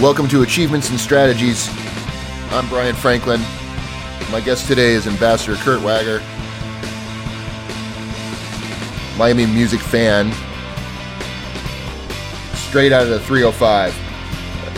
[0.00, 1.70] Welcome to Achievements and Strategies.
[2.50, 3.40] I'm Brian Franklin.
[4.30, 6.18] My guest today is Ambassador Kirk Wagar,
[9.16, 10.30] Miami music fan,
[12.68, 13.94] straight out of the 305.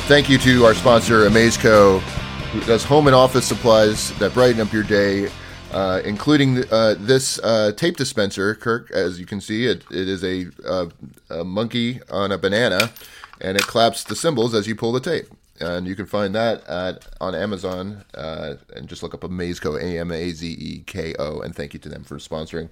[0.07, 4.73] Thank you to our sponsor, Amazeko, who does home and office supplies that brighten up
[4.73, 5.33] your day,
[5.73, 8.93] uh, including uh, this uh, tape dispenser, Kirk.
[8.93, 10.87] As you can see, it, it is a, uh,
[11.29, 12.93] a monkey on a banana
[13.41, 15.27] and it claps the cymbals as you pull the tape.
[15.61, 19.99] And you can find that at, on Amazon uh, and just look up Amazeko, A
[19.99, 22.69] M A Z E K O, and thank you to them for sponsoring.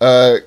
[0.00, 0.38] Uh,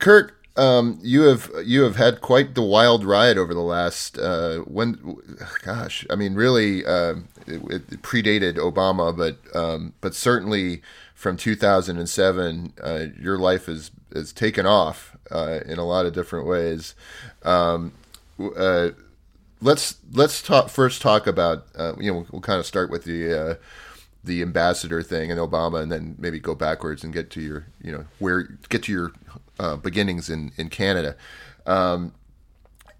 [0.00, 4.58] Kirk, um, you have you have had quite the wild ride over the last uh,
[4.60, 5.16] when,
[5.62, 7.14] gosh, I mean, really, uh,
[7.46, 10.82] it, it, predated Obama, but um, but certainly
[11.14, 16.46] from 2007, uh, your life has has taken off uh, in a lot of different
[16.46, 16.94] ways.
[17.42, 17.92] Um,
[18.38, 18.90] uh,
[19.60, 23.04] let's let's talk first talk about uh, you know we'll, we'll, kind of start with
[23.04, 23.54] the uh,
[24.22, 27.92] the ambassador thing and Obama, and then maybe go backwards and get to your you
[27.92, 29.12] know where get to your
[29.58, 31.16] uh, beginnings in in Canada.
[31.66, 32.12] Um,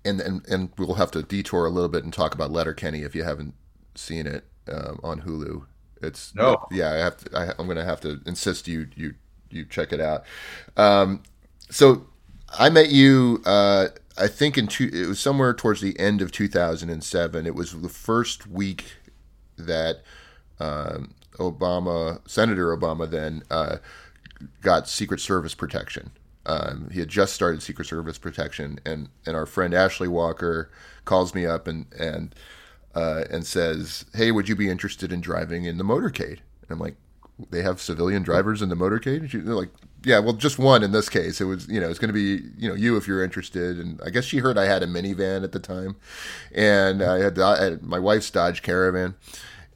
[0.04, 3.14] and, and and we'll have to detour a little bit and talk about Letterkenny if
[3.14, 3.54] you haven't
[3.94, 5.64] seen it um, on Hulu.
[6.02, 6.90] It's no, yeah.
[6.90, 7.38] I have to.
[7.38, 9.14] I, am going to have to insist you you
[9.50, 10.24] you check it out.
[10.76, 11.22] Um,
[11.70, 12.06] so
[12.58, 16.30] I met you uh, I think in two, it was somewhere towards the end of
[16.30, 17.46] 2007.
[17.46, 18.84] It was the first week
[19.56, 20.02] that
[20.60, 23.78] um, Obama, Senator Obama, then uh,
[24.60, 26.12] got Secret Service protection.
[26.46, 30.70] Um, he had just started Secret Service protection, and and our friend Ashley Walker
[31.06, 32.34] calls me up and and
[32.94, 36.78] uh, and says, "Hey, would you be interested in driving in the motorcade?" And I'm
[36.78, 36.96] like,
[37.50, 39.70] "They have civilian drivers in the motorcade?" They're like,
[40.04, 41.40] yeah, well, just one in this case.
[41.40, 43.78] It was, you know, it's going to be, you know, you if you're interested.
[43.78, 45.96] And I guess she heard I had a minivan at the time,
[46.54, 49.14] and I had, I had my wife's Dodge Caravan,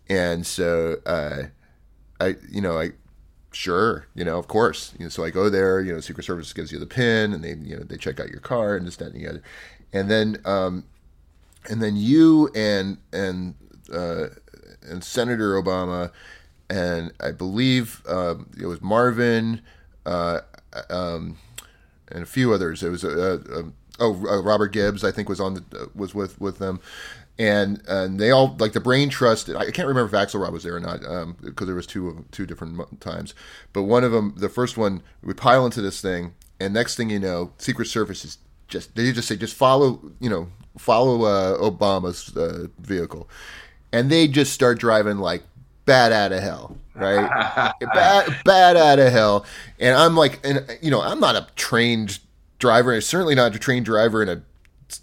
[0.08, 1.44] and so uh,
[2.20, 2.92] I, you know, I
[3.52, 5.80] sure, you know, of course, you know, so I go there.
[5.80, 8.28] You know, Secret Service gives you the pin, and they, you know, they check out
[8.28, 9.42] your car and this, that, and the other,
[9.92, 10.84] and then, um,
[11.70, 13.54] and then you and and
[13.92, 14.26] uh,
[14.82, 16.12] and Senator Obama,
[16.68, 19.62] and I believe uh, it was Marvin
[20.06, 20.40] uh,
[20.90, 21.38] um,
[22.10, 22.82] and a few others.
[22.82, 23.62] It was uh, uh,
[24.00, 26.80] oh uh, Robert Gibbs, I think, was on the was with with them.
[27.40, 29.48] And and they all like the brain trust.
[29.48, 32.46] I can't remember if Axelrod was there or not because um, there was two two
[32.46, 33.32] different times.
[33.72, 37.10] But one of them, the first one, we pile into this thing, and next thing
[37.10, 41.58] you know, Secret Service is just they just say just follow you know follow uh,
[41.58, 43.28] Obama's uh, vehicle,
[43.92, 45.44] and they just start driving like
[45.88, 47.28] bad out of hell, right?
[47.94, 49.46] bad, bad out of hell.
[49.80, 52.18] And I'm like, and you know, I'm not a trained
[52.58, 52.92] driver.
[52.92, 54.42] And certainly not a trained driver in a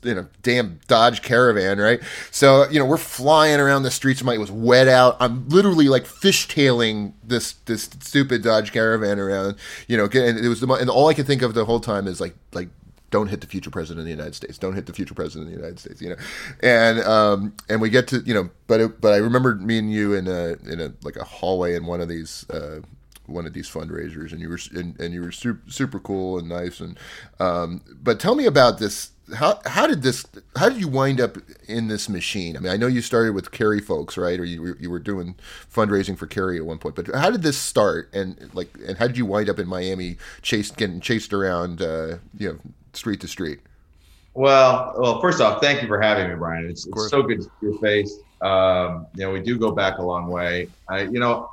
[0.04, 2.00] in a damn Dodge Caravan, right?
[2.32, 4.22] So you know we're flying around the streets.
[4.22, 5.18] It was wet out.
[5.20, 9.56] I'm literally like fishtailing this this stupid Dodge Caravan around.
[9.88, 12.08] You know, and it was the and all I could think of the whole time
[12.08, 12.70] is like like
[13.12, 14.58] don't hit the future president of the United States.
[14.58, 16.02] Don't hit the future president of the United States.
[16.02, 16.16] You know,
[16.62, 19.92] and um, and we get to you know, but it, but I remember me and
[19.92, 22.50] you in a in a like a hallway in one of these.
[22.50, 22.82] Uh,
[23.28, 26.48] one of these fundraisers, and you were and, and you were super, super cool and
[26.48, 27.00] nice, and
[27.40, 29.12] um, but tell me about this.
[29.36, 30.28] How how did this?
[30.56, 32.56] How did you wind up in this machine?
[32.56, 34.40] I mean, I know you started with Kerry folks, right?
[34.40, 35.34] Or you were, you were doing
[35.74, 36.96] fundraising for Kerry at one point.
[36.96, 38.14] But how did this start?
[38.14, 42.18] And like, and how did you wind up in Miami, chased getting chased around, uh,
[42.38, 42.60] you know,
[42.98, 43.60] street to street?
[44.34, 46.70] Well, well, first off, thank you for having me, Brian.
[46.70, 48.20] It's, it's so good to see your face.
[48.42, 50.68] Um, you know, we do go back a long way.
[50.90, 51.50] I, you know,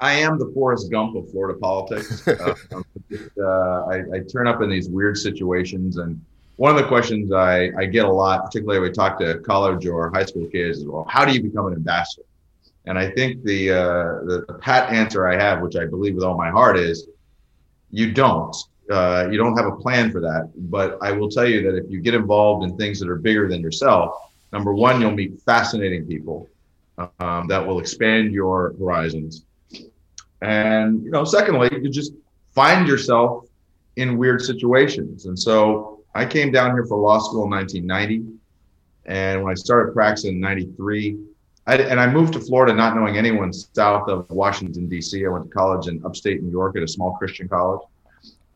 [0.00, 2.26] I am the Forrest Gump of Florida politics.
[2.28, 2.54] uh,
[3.38, 6.20] uh, I, I, turn up in these weird situations, and
[6.56, 9.86] one of the questions I, I get a lot, particularly when we talk to college
[9.86, 12.26] or high school kids, is, "Well, how do you become an ambassador?"
[12.84, 16.24] And I think the, uh, the the pat answer I have, which I believe with
[16.24, 17.08] all my heart, is
[17.90, 18.54] you don't
[18.90, 20.50] uh, you don't have a plan for that.
[20.56, 23.48] But I will tell you that if you get involved in things that are bigger
[23.48, 26.48] than yourself, number one, you'll meet fascinating people
[27.20, 29.44] um, that will expand your horizons.
[30.42, 32.12] And, you know, secondly, you just
[32.54, 33.46] find yourself
[33.96, 35.26] in weird situations.
[35.26, 38.32] And so I came down here for law school in 1990.
[39.06, 41.18] And when I started practicing in 93,
[41.68, 45.24] I, and I moved to Florida not knowing anyone south of Washington, D.C.
[45.24, 47.80] I went to college in upstate New York at a small Christian college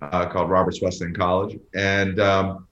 [0.02, 1.58] uh, called Roberts Wesleyan College.
[1.74, 2.66] And um,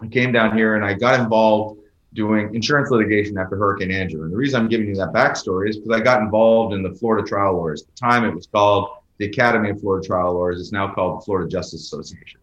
[0.00, 1.80] I came down here and I got involved
[2.14, 4.22] doing insurance litigation after Hurricane Andrew.
[4.22, 6.92] And the reason I'm giving you that backstory is because I got involved in the
[6.92, 7.82] Florida Trial Lawyers.
[7.82, 10.60] At the time, it was called the Academy of Florida Trial Lawyers.
[10.60, 12.40] It's now called the Florida Justice Association.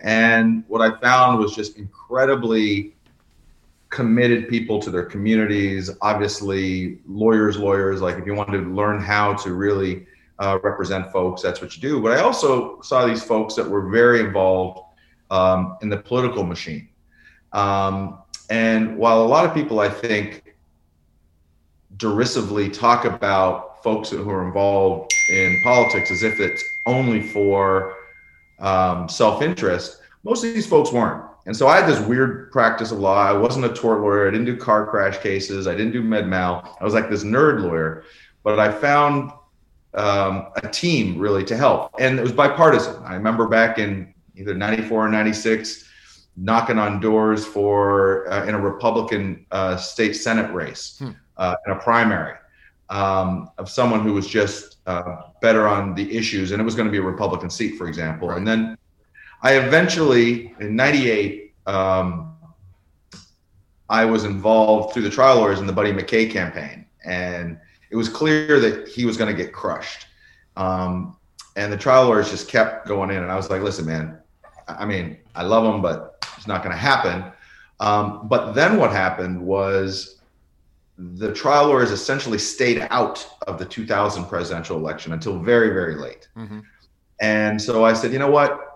[0.00, 2.94] And what I found was just incredibly
[3.88, 5.90] committed people to their communities.
[6.00, 8.02] Obviously, lawyers, lawyers.
[8.02, 10.06] Like if you wanted to learn how to really
[10.42, 12.02] uh, represent folks, that's what you do.
[12.02, 14.80] But I also saw these folks that were very involved
[15.30, 16.88] um, in the political machine.
[17.52, 18.18] Um,
[18.50, 20.56] and while a lot of people, I think,
[21.96, 27.94] derisively talk about folks who are involved in politics as if it's only for
[28.58, 31.24] um, self-interest, most of these folks weren't.
[31.46, 33.22] And so I had this weird practice of law.
[33.22, 34.26] I wasn't a tort lawyer.
[34.26, 35.68] I didn't do car crash cases.
[35.68, 36.76] I didn't do med mal.
[36.80, 38.04] I was like this nerd lawyer.
[38.42, 39.30] But I found
[39.94, 41.90] um, a team really to help.
[41.98, 43.02] And it was bipartisan.
[43.04, 45.88] I remember back in either 94 or 96
[46.36, 51.10] knocking on doors for uh, in a Republican uh, state Senate race hmm.
[51.36, 52.36] uh, in a primary
[52.88, 56.52] um, of someone who was just uh, better on the issues.
[56.52, 58.28] And it was going to be a Republican seat, for example.
[58.28, 58.38] Right.
[58.38, 58.78] And then
[59.42, 62.36] I eventually, in 98, um,
[63.88, 66.86] I was involved through the trial lawyers in the Buddy MacKay campaign.
[67.04, 67.58] And
[67.92, 70.06] it was clear that he was going to get crushed.
[70.56, 71.16] Um,
[71.56, 73.22] and the trial lawyers just kept going in.
[73.22, 74.18] And I was like, listen, man,
[74.66, 77.24] I mean, I love him, but it's not going to happen.
[77.80, 80.20] Um, but then what happened was
[80.96, 86.28] the trial lawyers essentially stayed out of the 2000 presidential election until very, very late.
[86.36, 86.60] Mm-hmm.
[87.20, 88.72] And so I said, you know what?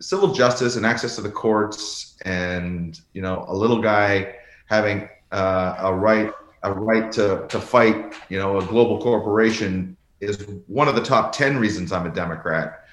[0.00, 4.34] civil justice and access to the courts and you know a little guy
[4.66, 6.30] having uh, a right
[6.64, 11.32] a right to, to fight you know a global corporation is one of the top
[11.32, 12.84] 10 reasons i'm a democrat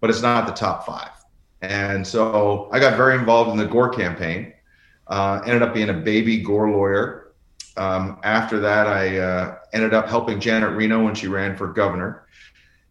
[0.00, 1.10] but it's not the top five.
[1.62, 4.52] And so i got very involved in the gore campaign
[5.08, 7.32] uh, ended up being a baby gore lawyer.
[7.76, 12.26] Um, after that i uh, ended up helping janet reno when she ran for governor.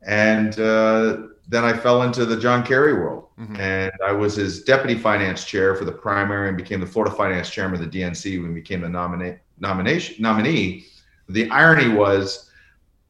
[0.08, 1.18] And uh,
[1.48, 3.56] then I fell into the John Kerry world, mm-hmm.
[3.56, 7.50] and I was his deputy finance chair for the primary, and became the Florida finance
[7.50, 10.86] chairman of the DNC when we became the nominate nomination nominee.
[11.30, 12.52] The irony was,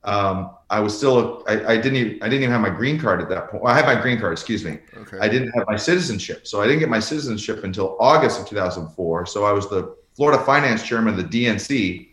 [0.03, 3.21] um, I was still I, I, didn't even I didn't even have my green card
[3.21, 3.63] at that point.
[3.63, 4.79] Well, I had my green card, excuse me.
[4.97, 5.17] Okay.
[5.19, 9.25] I didn't have my citizenship, so I didn't get my citizenship until August of 2004.
[9.25, 12.09] So I was the Florida finance chairman of the DNC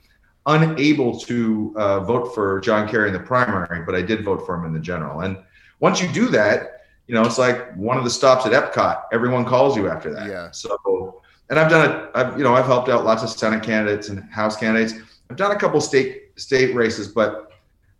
[0.47, 4.57] unable to uh, vote for John Kerry in the primary, but I did vote for
[4.57, 5.21] him in the general.
[5.21, 5.39] And
[5.81, 9.05] once you do that, you know, it's like one of the stops at Epcot.
[9.13, 10.29] Everyone calls you after that.
[10.29, 10.51] Yeah.
[10.51, 12.11] So, and I've done it.
[12.15, 14.95] I've, you know, I've helped out lots of Senate candidates and House candidates.
[15.31, 17.53] I've done a couple state state races, but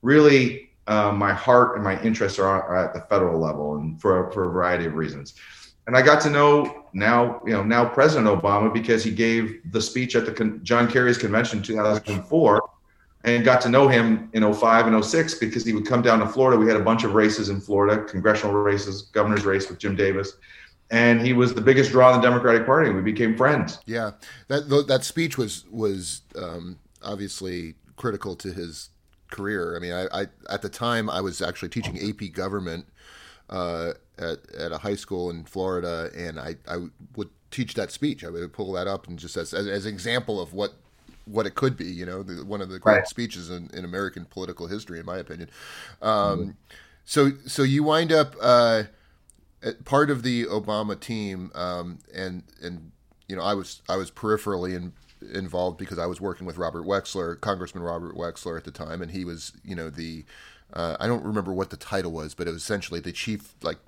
[0.03, 4.31] really, uh, my heart and my interests are, are, at the federal level, and for
[4.33, 5.35] for a variety of reasons.
[5.87, 9.81] And I got to know now, you know, now President Obama because he gave the
[9.81, 12.63] speech at the Con- John Kerry's convention in 2004
[13.25, 16.27] and got to know him in 05 and 06 because he would come down to
[16.27, 16.59] Florida.
[16.59, 20.35] We had a bunch of races in Florida, congressional races, governor's race with Jim Davis.
[20.93, 22.91] And he was the biggest draw in the Democratic Party.
[22.91, 23.81] We became friends.
[23.87, 24.13] Yeah,
[24.49, 28.91] that that speech was was um, obviously critical to his
[29.31, 29.75] career.
[29.75, 32.87] I mean, I, I, at the time I was actually teaching AP government
[33.49, 36.87] uh, at at a high school in Florida, and I, I
[37.17, 38.23] would teach that speech.
[38.23, 40.75] I would pull that up and just as as, as an example of what
[41.25, 41.87] what it could be.
[41.87, 43.09] You know, the, one of the great right.
[43.09, 45.51] speeches in, in, American political history, in my opinion.
[46.01, 46.51] Um, mm-hmm.
[47.05, 48.85] So, so you wind up uh,
[49.85, 52.93] part of the Obama team, um, and and
[53.29, 54.93] you know, I was I was peripherally in,
[55.33, 59.11] involved because I was working with Robert Wexler, Congressman Robert Wexler at the time, and
[59.11, 60.25] he was you know the
[60.73, 63.79] uh, I don't remember what the title was, but it was essentially the chief like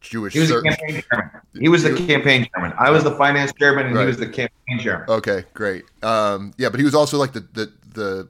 [0.00, 0.34] Jewish.
[0.34, 1.30] He was the campaign chairman.
[1.58, 2.72] He was the campaign chairman.
[2.78, 4.02] I was the finance chairman, and right.
[4.02, 5.08] he was the campaign chairman.
[5.08, 5.84] Okay, great.
[6.02, 8.28] Um, yeah, but he was also like the, the the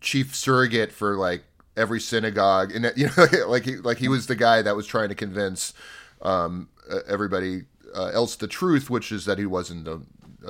[0.00, 1.44] chief surrogate for like
[1.76, 5.08] every synagogue, and you know, like he like he was the guy that was trying
[5.10, 5.74] to convince
[6.22, 6.68] um,
[7.08, 7.62] everybody
[7.94, 10.00] uh, else the truth, which is that he wasn't a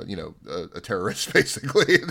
[0.07, 1.97] you know a, a terrorist basically.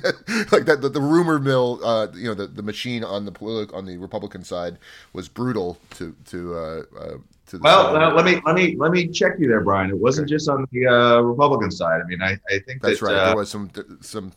[0.50, 3.72] Like that the, the, rumor mill uh, you know the, the machine on the politi-
[3.74, 4.78] on the republican side
[5.12, 7.16] was brutal to to uh, uh,
[7.46, 9.90] to well uh, let me let me let me check you there brian.
[9.90, 10.34] It wasn't okay.
[10.34, 12.00] just on the uh, republican side.
[12.00, 13.12] I mean i, I think that's that, right.
[13.14, 14.32] There uh, was some some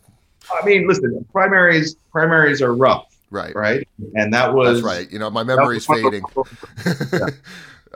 [0.52, 3.54] i mean listen primaries primaries are rough right.
[3.54, 3.88] right?
[4.14, 5.10] And that was that's right.
[5.10, 6.22] You know my memory's fading.
[7.12, 7.28] yeah.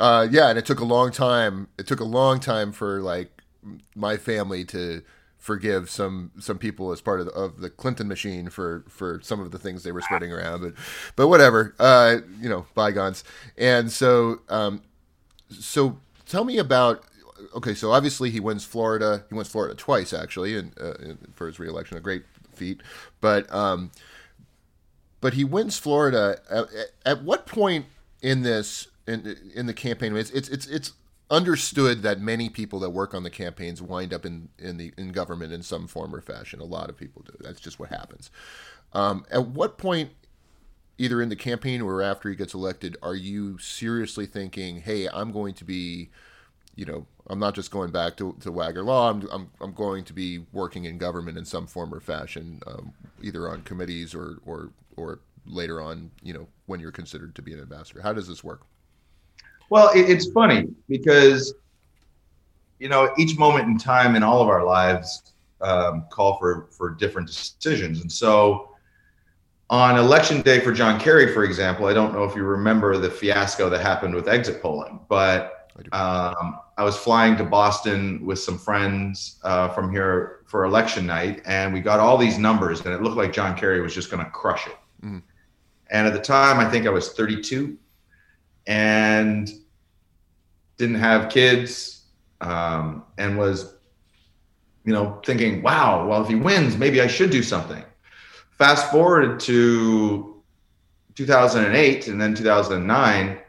[0.00, 3.42] Uh, yeah and it took a long time it took a long time for like
[3.94, 5.02] my family to
[5.40, 9.40] forgive some some people as part of the, of the Clinton machine for for some
[9.40, 10.74] of the things they were spreading around, but
[11.16, 13.24] but whatever, uh, you know, bygones.
[13.56, 14.82] And so um,
[15.48, 17.04] so tell me about.
[17.56, 19.24] Okay, so obviously he wins Florida.
[19.30, 20.92] He wins Florida twice, actually, and uh,
[21.32, 22.82] for his reelection, a great feat.
[23.22, 23.92] But um,
[25.22, 26.38] but he wins Florida.
[26.50, 26.66] At,
[27.06, 27.86] at what point
[28.20, 30.16] in this in in the campaign?
[30.16, 30.92] It's it's it's it's
[31.30, 35.12] understood that many people that work on the campaigns wind up in in the in
[35.12, 36.60] government in some form or fashion.
[36.60, 37.32] A lot of people do.
[37.40, 38.30] That's just what happens.
[38.92, 40.10] Um, at what point,
[40.98, 45.32] either in the campaign or after he gets elected, are you seriously thinking, "Hey, I'm
[45.32, 46.10] going to be,"
[46.74, 49.08] you know, I'm not just going back to, to Wagner Law.
[49.08, 52.92] I'm, I'm, I'm going to be working in government in some form or fashion, um,
[53.22, 57.52] either on committees or, or, or later on, you know, when you're considered to be
[57.52, 58.02] an ambassador.
[58.02, 58.62] How does this work?
[59.70, 61.54] Well, it, it's funny because,
[62.78, 66.90] you know, each moment in time in all of our lives um, call for, for
[66.90, 68.02] different decisions.
[68.02, 68.70] And so
[69.70, 73.10] on election day for John Kerry, for example, I don't know if you remember the
[73.10, 78.58] fiasco that happened with exit polling, but um, I was flying to Boston with some
[78.58, 83.02] friends uh, from here for election night, and we got all these numbers, and it
[83.02, 84.76] looked like John Kerry was just going to crush it.
[85.04, 85.22] Mm.
[85.92, 87.78] And at the time, I think I was 32
[88.66, 89.50] and
[90.76, 92.04] didn't have kids,
[92.40, 93.74] um, and was,
[94.84, 97.84] you know, thinking, wow, well, if he wins, maybe I should do something.
[98.52, 100.42] Fast forward to
[101.14, 103.40] 2008 and then 2009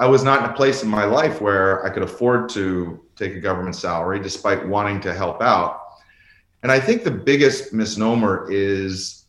[0.00, 3.34] I was not in a place in my life where I could afford to take
[3.34, 5.82] a government salary despite wanting to help out.
[6.62, 9.26] And I think the biggest misnomer is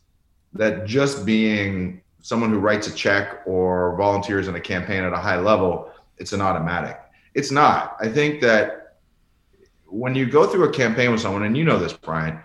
[0.54, 5.18] that just being someone who writes a check or volunteers in a campaign at a
[5.18, 6.98] high level, it's an automatic.
[7.34, 7.96] It's not.
[8.00, 8.96] I think that
[9.86, 12.40] when you go through a campaign with someone, and you know this, Brian,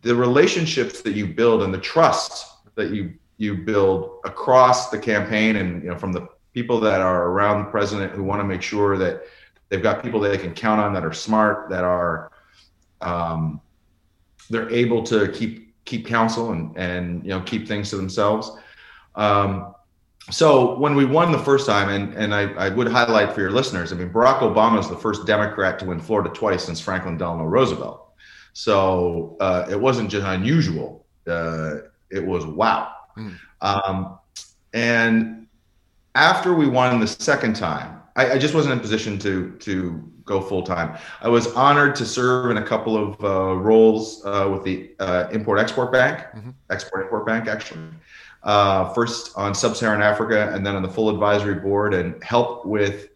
[0.00, 5.56] the relationships that you build and the trust that you you build across the campaign
[5.56, 8.62] and you know from the people that are around the president who want to make
[8.62, 9.22] sure that
[9.68, 12.30] they've got people that they can count on that are smart, that are
[13.00, 13.60] um,
[14.50, 18.52] they're able to keep keep counsel and and you know keep things to themselves.
[19.14, 19.74] Um,
[20.30, 23.50] so when we won the first time, and and I, I would highlight for your
[23.50, 27.16] listeners, I mean Barack Obama is the first Democrat to win Florida twice since Franklin
[27.16, 28.10] Delano Roosevelt.
[28.52, 31.78] So uh, it wasn't just unusual; uh,
[32.10, 32.92] it was wow.
[33.16, 33.38] Mm.
[33.60, 34.18] Um,
[34.72, 35.46] and
[36.14, 40.40] after we won the second time, I, I, just wasn't in position to to go
[40.40, 40.96] full time.
[41.20, 45.28] I was honored to serve in a couple of uh, roles uh, with the uh,
[45.32, 46.50] Import Export Bank, mm-hmm.
[46.70, 47.80] Export Import Bank, actually.
[48.42, 53.08] Uh, first on Sub-Saharan Africa, and then on the full advisory board, and help with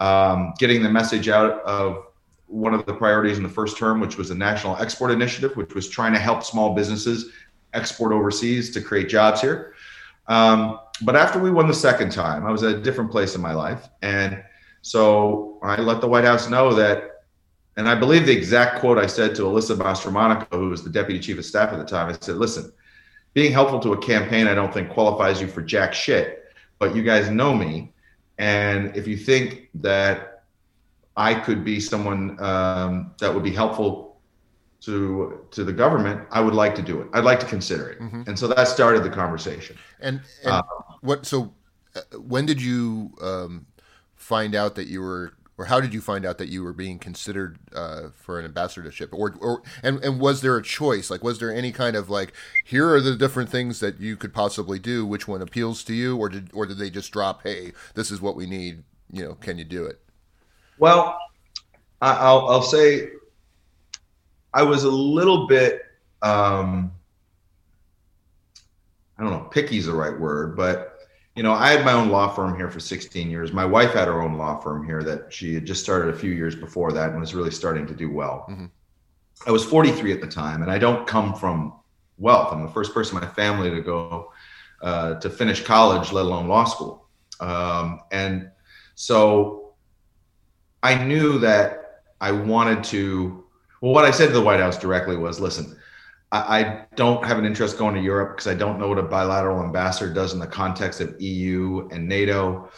[0.00, 2.06] um, getting the message out of
[2.46, 5.74] one of the priorities in the first term, which was the National Export Initiative, which
[5.74, 7.30] was trying to help small businesses
[7.72, 9.74] export overseas to create jobs here.
[10.26, 13.40] Um, but after we won the second time, I was at a different place in
[13.40, 13.88] my life.
[14.02, 14.42] And
[14.82, 17.24] so I let the White House know that,
[17.76, 21.20] and I believe the exact quote I said to Alyssa Mastromonaco, who was the deputy
[21.20, 22.72] chief of staff at the time, I said, listen,
[23.34, 26.44] being helpful to a campaign, I don't think qualifies you for jack shit,
[26.78, 27.92] but you guys know me.
[28.38, 30.44] And if you think that
[31.16, 34.20] I could be someone um, that would be helpful
[34.82, 37.08] to to the government, I would like to do it.
[37.12, 38.22] I'd like to consider it, mm-hmm.
[38.26, 39.76] and so that started the conversation.
[40.00, 40.62] And, and uh,
[41.02, 41.24] what?
[41.24, 41.54] So,
[41.94, 43.66] uh, when did you um,
[44.16, 46.98] find out that you were, or how did you find out that you were being
[46.98, 49.10] considered uh, for an ambassadorship?
[49.12, 51.10] Or, or and and was there a choice?
[51.10, 52.32] Like, was there any kind of like,
[52.64, 55.04] here are the different things that you could possibly do?
[55.04, 57.42] Which one appeals to you, or did or did they just drop?
[57.42, 58.84] Hey, this is what we need.
[59.10, 60.00] You know, can you do it?
[60.78, 61.18] Well,
[62.00, 63.10] I'll I'll say
[64.54, 65.82] I was a little bit,
[66.20, 66.92] um,
[69.18, 70.91] I don't know, picky is the right word, but
[71.36, 73.52] you know, I had my own law firm here for 16 years.
[73.52, 76.30] My wife had her own law firm here that she had just started a few
[76.30, 78.46] years before that and was really starting to do well.
[78.50, 78.66] Mm-hmm.
[79.46, 81.74] I was 43 at the time, and I don't come from
[82.18, 82.52] wealth.
[82.52, 84.32] I'm the first person in my family to go
[84.82, 87.08] uh, to finish college, let alone law school.
[87.40, 88.50] Um, and
[88.94, 89.72] so
[90.82, 93.42] I knew that I wanted to
[93.82, 95.76] well, what I said to the White House directly was, listen,
[96.32, 99.62] I, don't have an interest going to Europe because I don't know what a bilateral
[99.62, 102.70] ambassador does in the context of EU and NATO.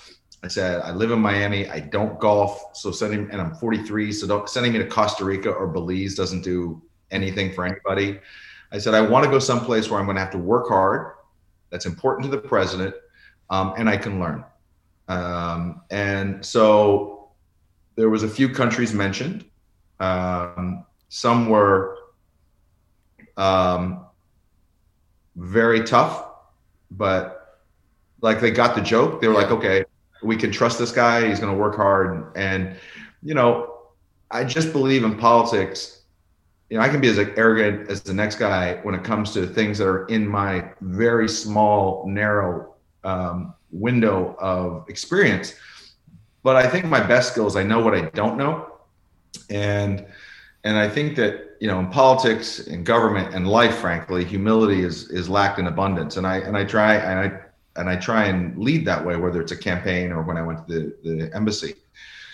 [0.43, 1.69] I said, I live in Miami.
[1.69, 2.77] I don't golf.
[2.77, 4.13] So sending, and I'm 43.
[4.13, 8.19] So don't sending me to Costa Rica or Belize doesn't do anything for anybody.
[8.73, 11.13] I said, I want to go someplace where I'm going to have to work hard.
[11.71, 12.95] That's important to the president.
[13.51, 14.45] Um, and I can learn.
[15.09, 17.31] Um, and so
[17.95, 19.45] there was a few countries mentioned.
[20.01, 21.99] Um, some were
[23.37, 24.05] um,
[25.37, 26.27] very tough,
[26.91, 27.61] but
[28.21, 29.21] like they got the joke.
[29.21, 29.85] They were like, okay,
[30.23, 31.29] we can trust this guy.
[31.29, 32.33] He's going to work hard.
[32.37, 32.77] And,
[33.23, 33.79] you know,
[34.31, 36.03] I just believe in politics.
[36.71, 39.47] You know, I can be as arrogant as the next guy when it comes to
[39.47, 42.75] things that are in my very small, narrow
[43.05, 45.55] um, window of experience.
[46.43, 48.79] but I think my best skill is I know what I don't know,
[49.51, 50.07] and
[50.63, 55.09] and I think that you know in politics, in government, and life, frankly, humility is
[55.09, 56.19] is lacked in abundance.
[56.19, 59.41] And I and I try and I and I try and lead that way, whether
[59.41, 61.77] it's a campaign or when I went to the, the embassy.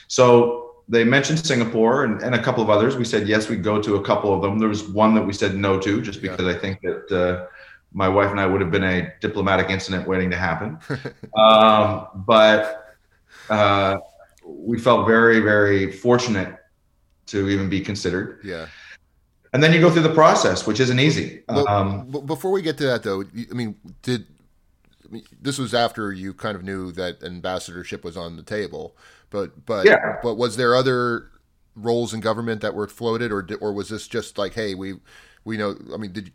[0.09, 2.97] So they mentioned Singapore and, and a couple of others.
[2.97, 4.59] We said yes, we'd go to a couple of them.
[4.59, 6.51] There was one that we said no to, just because yeah.
[6.51, 7.47] I think that uh,
[7.93, 10.77] my wife and I would have been a diplomatic incident waiting to happen.
[11.37, 12.97] um, but
[13.49, 13.99] uh,
[14.45, 16.57] we felt very, very fortunate
[17.27, 18.41] to even be considered.
[18.43, 18.67] Yeah.
[19.53, 21.43] And then you go through the process, which isn't easy.
[21.49, 24.27] Well, um, before we get to that, though, I mean, did
[25.11, 28.97] I mean, this was after you kind of knew that ambassadorship was on the table,
[29.31, 30.19] but but yeah.
[30.23, 31.31] but was there other
[31.75, 35.01] roles in government that were floated, or or was this just like, hey, we
[35.45, 35.77] we know?
[35.93, 36.33] I mean, did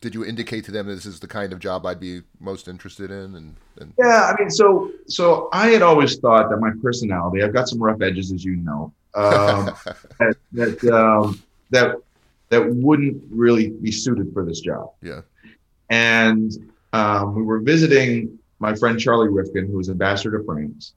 [0.00, 3.12] did you indicate to them this is the kind of job I'd be most interested
[3.12, 3.36] in?
[3.36, 3.92] And, and...
[4.00, 7.80] yeah, I mean, so so I had always thought that my personality, I've got some
[7.80, 9.66] rough edges, as you know, um,
[10.18, 11.96] that that, um, that
[12.52, 14.92] that wouldn't really be suited for this job.
[15.02, 15.22] Yeah,
[15.90, 16.52] and
[16.92, 20.92] um, we were visiting my friend Charlie Rivkin, who was ambassador to France,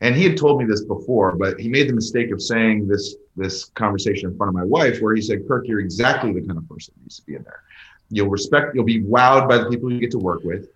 [0.00, 3.16] and he had told me this before, but he made the mistake of saying this
[3.36, 6.58] this conversation in front of my wife, where he said, "Kirk, you're exactly the kind
[6.58, 7.62] of person that needs to be in there."
[8.10, 10.68] You'll respect, you'll be wowed by the people you get to work with,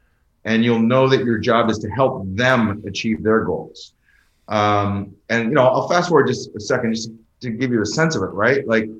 [0.45, 3.95] and you'll know that your job is to help them achieve their goals.
[4.49, 7.87] Um, and you know, I'll fast forward just a second, just to give you a
[7.87, 8.67] sense of it, right?
[8.67, 8.91] Like,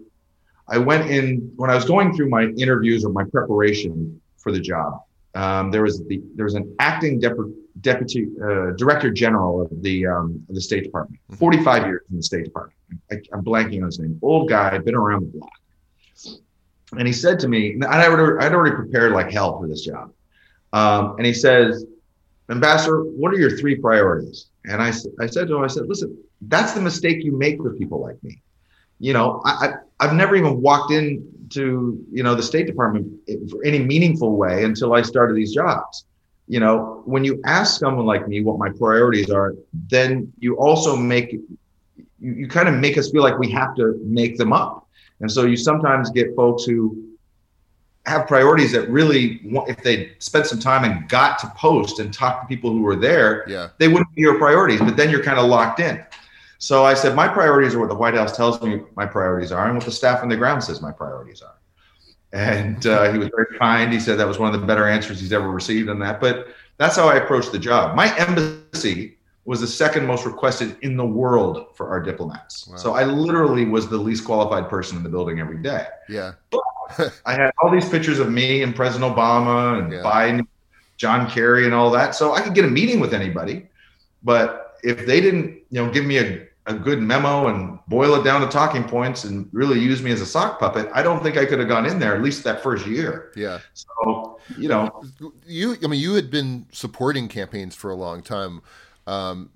[0.73, 4.61] I went in when I was going through my interviews or my preparation for the
[4.61, 5.03] job.
[5.35, 7.37] Um, there was the there was an acting dep-
[7.81, 11.37] deputy uh, director general of the um, of the State Department, mm-hmm.
[11.37, 12.79] 45 years in the State Department.
[13.11, 14.19] I, am blanking on his name.
[14.23, 15.53] Old guy, been around the block
[16.99, 19.83] and he said to me, and I would, I'd already prepared like hell for this
[19.83, 20.13] job.
[20.73, 21.85] Um, and he says,
[22.51, 24.47] Ambassador, what are your three priorities?
[24.65, 27.79] And I, I said to him, I said, listen, that's the mistake you make with
[27.79, 28.43] people like me.
[29.03, 33.07] You know, I, I, have never even walked into, you know, the State Department
[33.51, 36.05] for any meaningful way until I started these jobs.
[36.49, 39.55] You know, when you ask someone like me what my priorities are,
[39.91, 41.59] then you also make, you,
[42.21, 44.83] you kind of make us feel like we have to make them up
[45.23, 47.11] and so you sometimes get folks who
[48.05, 52.43] have priorities that really, if they spent some time and got to post and talk
[52.43, 53.69] to people who were there, yeah.
[53.79, 54.81] they wouldn't be your priorities.
[54.81, 56.05] But then you're kind of locked in.
[56.63, 59.67] So I said, my priorities are what the White House tells me my priorities are,
[59.67, 61.59] and what the staff on the ground says my priorities are.
[62.33, 63.93] And uh, he was very kind.
[63.93, 66.21] He said that was one of the better answers he's ever received on that.
[66.21, 66.47] But
[66.79, 67.97] that's how I approached the job.
[67.97, 72.69] My embassy was the second most requested in the world for our diplomats.
[72.69, 72.77] Wow.
[72.77, 75.87] So I literally was the least qualified person in the building every day.
[76.09, 76.35] Yeah.
[76.51, 76.61] But
[77.27, 80.03] I had all these pictures of me and President Obama and yeah.
[80.05, 80.47] Biden,
[80.97, 82.15] John Kerry, and all that.
[82.15, 83.67] So I could get a meeting with anybody.
[84.23, 88.23] But if they didn't, you know, give me a, a good memo and boil it
[88.23, 91.37] down to talking points and really use me as a sock puppet, I don't think
[91.37, 93.33] I could have gone in there at least that first year.
[93.35, 93.59] Yeah.
[93.75, 95.03] So, you know,
[95.47, 98.63] you, I mean, you had been supporting campaigns for a long time
[99.07, 99.51] um,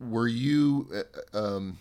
[0.00, 0.88] were you
[1.32, 1.78] uh, um,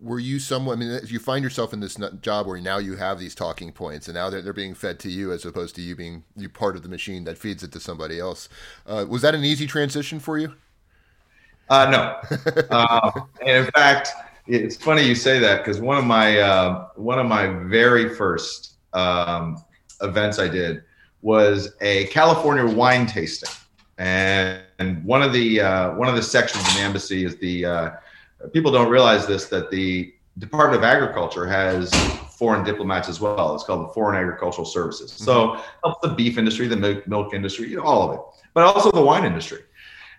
[0.00, 0.76] were you someone?
[0.76, 3.72] I mean, if you find yourself in this job where now you have these talking
[3.72, 6.48] points, and now they're, they're being fed to you as opposed to you being you
[6.48, 8.48] part of the machine that feeds it to somebody else,
[8.86, 10.54] uh, was that an easy transition for you?
[11.68, 12.38] Uh, no.
[12.70, 13.10] uh,
[13.44, 14.10] in fact,
[14.46, 18.74] it's funny you say that because one of my uh, one of my very first
[18.92, 19.62] um,
[20.00, 20.84] events I did
[21.22, 23.50] was a California wine tasting
[23.98, 27.64] and, and one of the uh, one of the sections in the embassy is the
[27.64, 27.90] uh,
[28.52, 31.94] people don't realize this that the Department of Agriculture has
[32.38, 33.54] foreign diplomats as well.
[33.54, 35.12] It's called the Foreign Agricultural Services.
[35.12, 35.24] Mm-hmm.
[35.24, 38.20] So helps the beef industry, the milk, milk industry, you know, all of it,
[38.52, 39.62] but also the wine industry.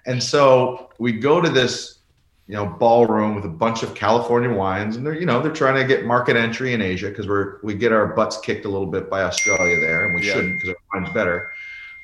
[0.07, 1.99] And so we go to this,
[2.47, 5.75] you know, ballroom with a bunch of California wines, and they're, you know, they're trying
[5.75, 8.87] to get market entry in Asia because we're we get our butts kicked a little
[8.87, 10.33] bit by Australia there, and we yeah.
[10.33, 11.51] shouldn't because our wine's better.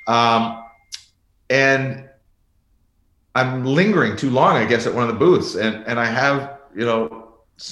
[0.05, 0.65] Um,
[1.49, 2.09] and
[3.35, 6.59] I'm lingering too long, I guess, at one of the booths, and and I have
[6.75, 7.23] you know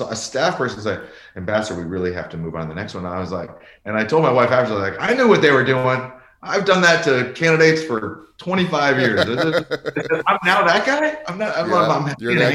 [0.10, 1.00] a staff person say,
[1.36, 3.50] "Ambassador, we really have to move on to the next one." And I was like,
[3.84, 6.12] and I told my wife after, like, I knew what they were doing.
[6.44, 9.20] I've done that to candidates for 25 years.
[10.28, 11.18] I'm now that guy.
[11.28, 11.56] I'm not.
[11.56, 12.54] I'm, yeah, I'm, I'm you're that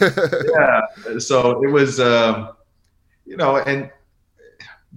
[0.00, 0.82] guy.
[1.12, 1.18] yeah.
[1.18, 2.50] So it was, um,
[3.24, 3.90] you know, and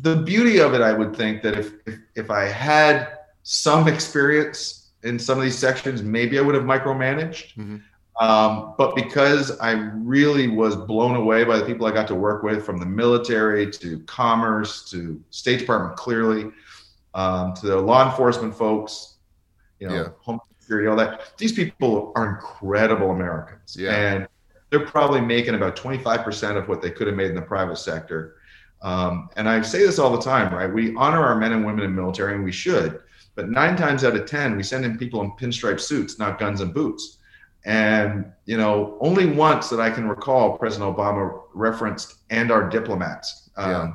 [0.02, 4.90] the beauty of it, I would think that if if, if I had some experience
[5.04, 7.54] in some of these sections, maybe I would have micromanaged.
[7.56, 7.78] Mm-hmm.
[8.20, 12.44] Um, but because I really was blown away by the people I got to work
[12.44, 16.52] with, from the military to commerce to State Department, clearly,
[17.14, 19.16] um, to the law enforcement folks,
[19.80, 20.08] you know, yeah.
[20.22, 21.38] Home security, all that.
[21.38, 23.92] These people are incredible Americans, Yeah.
[23.92, 24.28] and
[24.70, 28.38] they're probably making about 25% of what they could have made in the private sector.
[28.82, 30.72] Um, and I say this all the time, right?
[30.72, 33.00] We honor our men and women in military, and we should.
[33.36, 36.62] But nine times out of ten, we send in people in pinstripe suits, not guns
[36.62, 37.18] and boots.
[37.66, 43.50] And you know, only once that I can recall, President Obama referenced "and our diplomats"
[43.56, 43.92] um, Yeah.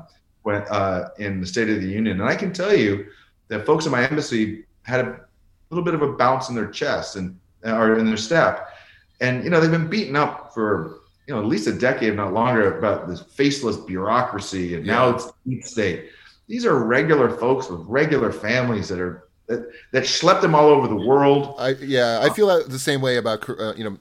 [0.48, 2.20] When uh, in the State of the Union.
[2.20, 3.06] And I can tell you
[3.48, 5.20] that folks in my embassy had a
[5.68, 8.70] little bit of a bounce in their chest and or in their step.
[9.20, 12.14] And you know, they've been beaten up for you know at least a decade, if
[12.14, 16.08] not longer, about this faceless bureaucracy, and now it's deep state.
[16.46, 20.88] These are regular folks with regular families that are that, that schlepped them all over
[20.88, 21.56] the world.
[21.58, 23.98] I yeah, I feel that the same way about uh, you know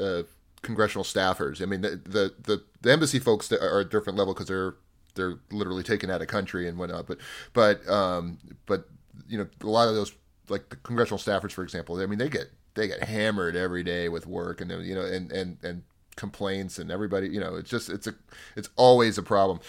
[0.00, 0.22] uh,
[0.62, 1.60] congressional staffers.
[1.60, 4.76] I mean, the the the, the embassy folks are a different level because they're
[5.18, 7.06] they're literally taken out of country and whatnot.
[7.06, 7.18] But
[7.52, 8.88] but um but
[9.28, 10.12] you know a lot of those
[10.48, 12.00] like the congressional staffers, for example.
[12.00, 15.30] I mean, they get they get hammered every day with work and you know and
[15.30, 15.82] and and
[16.16, 18.14] complaints and everybody you know it's just it's a
[18.56, 19.60] it's always a problem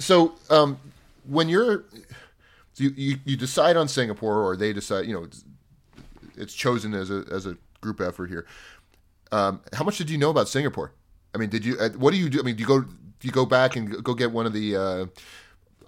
[0.00, 0.76] so um
[1.24, 1.84] when you're
[2.76, 5.44] you, you, you decide on Singapore or they decide, you know, it's,
[6.36, 8.46] it's chosen as a, as a group effort here.
[9.30, 10.92] Um, how much did you know about Singapore?
[11.34, 12.40] I mean, did you, uh, what do you do?
[12.40, 12.84] I mean, do you go,
[13.24, 15.06] you go back and go get one of the, uh,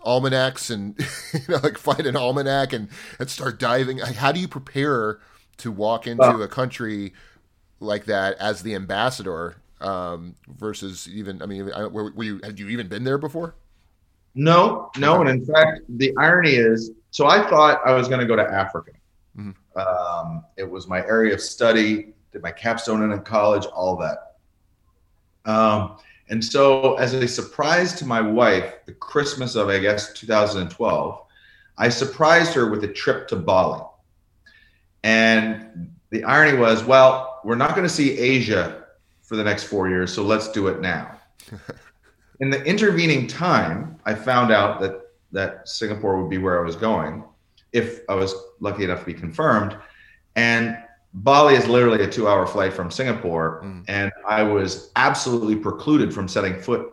[0.05, 0.97] almanacs and,
[1.33, 3.99] you know, like find an almanac and, and start diving?
[3.99, 5.19] How do you prepare
[5.59, 7.13] to walk into Well- a country
[7.81, 9.57] like that as the ambassador?
[9.79, 13.57] Um, versus even, I mean, I, were, were you, had you even been there before?
[14.35, 18.27] No, no, and in fact, the irony is, so I thought I was going to
[18.27, 18.93] go to Africa.
[19.39, 19.55] Mhm.
[19.77, 22.15] Um, it was my area of study.
[22.33, 24.37] Did my capstone in college, all that.
[25.51, 31.23] Um, and so, as a surprise to my wife, the Christmas of I guess 2012,
[31.79, 33.83] I surprised her with a trip to Bali.
[35.05, 38.85] And the irony was, well, we're not going to see Asia
[39.23, 41.21] for the next four years, so let's do it now
[42.41, 45.01] in the intervening time, I found out that
[45.33, 47.25] that Singapore would be where I was going,
[47.73, 49.77] if I was lucky enough to be confirmed.
[50.35, 50.79] And
[51.21, 53.85] Bali is literally a two-hour flight from Singapore, Mm.
[53.89, 56.93] and I was absolutely precluded from setting foot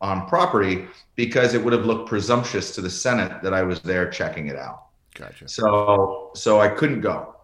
[0.00, 4.08] on property because it would have looked presumptuous to the Senate that I was there
[4.10, 4.84] checking it out.
[5.14, 5.48] Gotcha.
[5.48, 7.34] So so I couldn't go.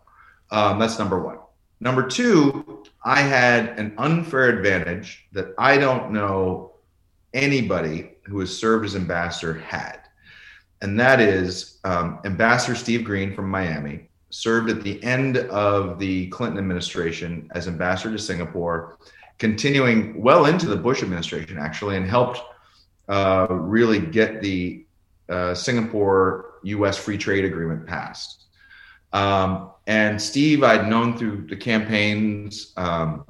[0.51, 1.39] Um, that's number one.
[1.81, 6.73] Number two, I had an unfair advantage that I don't know
[7.35, 9.99] anybody who has served as ambassador had,
[10.81, 16.27] and that is um, Ambassador Steve Green from Miami served at the end of the
[16.29, 18.97] Clinton administration as ambassador to Singapore,
[19.39, 22.41] continuing well into the Bush administration actually, and helped
[23.09, 24.87] uh, really get the
[25.29, 26.97] uh, Singapore U.S.
[26.97, 28.45] free trade agreement passed.
[29.13, 33.27] Um, and Steve, I'd known through the campaigns, um,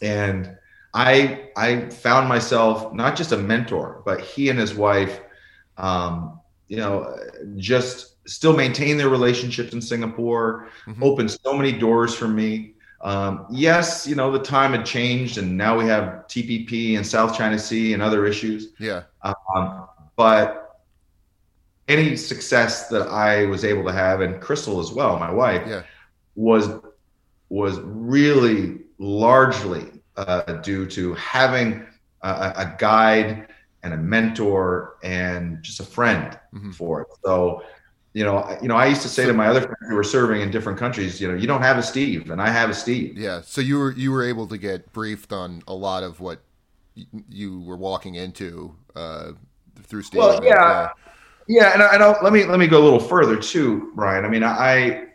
[0.00, 0.56] and
[0.94, 5.20] I I found myself not just a mentor, but he and his wife,
[5.76, 7.18] um, you know,
[7.56, 11.02] just still maintain their relationships in Singapore, Mhm.
[11.02, 12.74] opened so many doors for me.
[13.00, 17.36] Um, yes, you know, the time had changed, and now we have TPP and South
[17.36, 18.68] China Sea and other issues.
[18.78, 19.02] Yeah.
[19.22, 20.58] Um, but
[21.88, 25.82] any success that I was able to have, and Crystal as well, my wife, Yeah.
[26.34, 26.68] was
[27.48, 31.84] was really largely uh, due to having
[32.22, 33.46] a, a- guide
[33.82, 36.74] and a mentor and just a friend Mhm.
[36.74, 37.08] for it.
[37.24, 37.62] So,
[38.14, 40.04] you know, I- you know, I used to say to my other friends who were
[40.04, 42.74] serving in different countries, you know, you don't have a Steve, and I have a
[42.74, 43.16] Steve.
[43.16, 43.40] Yeah.
[43.42, 46.40] So you were you were able to get briefed on a lot of what
[47.28, 49.32] you were walking into uh,
[49.84, 50.18] through Steve.
[50.18, 50.88] Well, yeah.
[51.48, 54.24] Yeah, and I, and I'll, let me let me go a little further too, Brian.
[54.24, 55.06] I mean, I,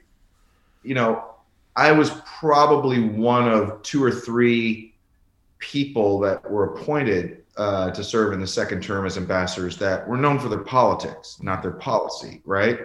[0.84, 1.24] you know,
[1.76, 4.94] I was probably one of two or three
[5.60, 10.18] people that were appointed uh, to serve in the second term as ambassadors that were
[10.18, 12.80] known for their politics, not their policy, right?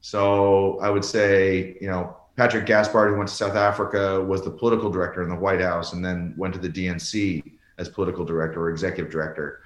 [0.00, 4.50] So I would say, you know, Patrick Gaspard, who went to South Africa, was the
[4.50, 7.42] political director in the White House, and then went to the DNC
[7.78, 9.60] as political director or executive director.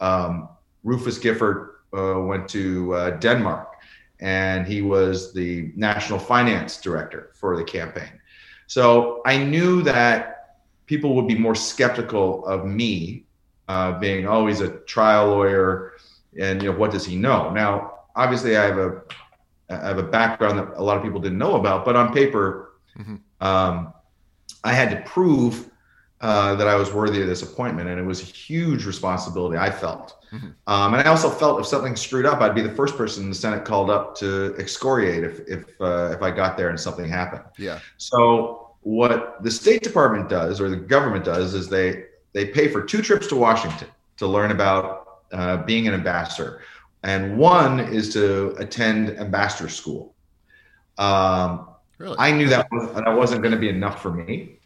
[0.00, 0.48] Um,
[0.84, 3.74] Rufus Gifford uh, went to uh, Denmark,
[4.20, 8.20] and he was the national finance director for the campaign.
[8.66, 13.24] So I knew that people would be more skeptical of me
[13.68, 15.92] uh, being always a trial lawyer,
[16.38, 17.50] and you know what does he know?
[17.50, 19.02] Now, obviously, I have a
[19.70, 22.72] I have a background that a lot of people didn't know about, but on paper,
[22.98, 23.20] Mhm.
[23.40, 23.92] um,
[24.64, 25.70] I had to prove
[26.20, 29.56] uh, that I was worthy of this appointment, and it was a huge responsibility.
[29.56, 30.48] I felt, mm-hmm.
[30.66, 33.28] um, and I also felt if something screwed up, I'd be the first person in
[33.28, 37.08] the Senate called up to excoriate if if uh, if I got there and something
[37.08, 37.44] happened.
[37.56, 37.78] Yeah.
[37.98, 42.82] So what the State Department does, or the government does, is they they pay for
[42.82, 43.88] two trips to Washington
[44.18, 46.62] to learn about uh, being an ambassador,
[47.02, 50.14] and one is to attend ambassador school.
[50.98, 52.16] Um, really?
[52.18, 54.58] I knew that that wasn't going to be enough for me.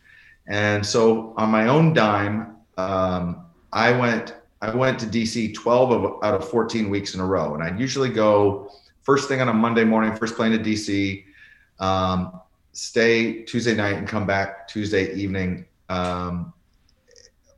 [0.47, 6.05] And so on my own dime, um, I went I went to DC 12 of,
[6.23, 8.71] out of 14 weeks in a row, and I'd usually go
[9.03, 11.25] first thing on a Monday morning, first plane to DC,
[11.81, 12.41] um,
[12.73, 16.53] stay Tuesday night, and come back Tuesday evening, um,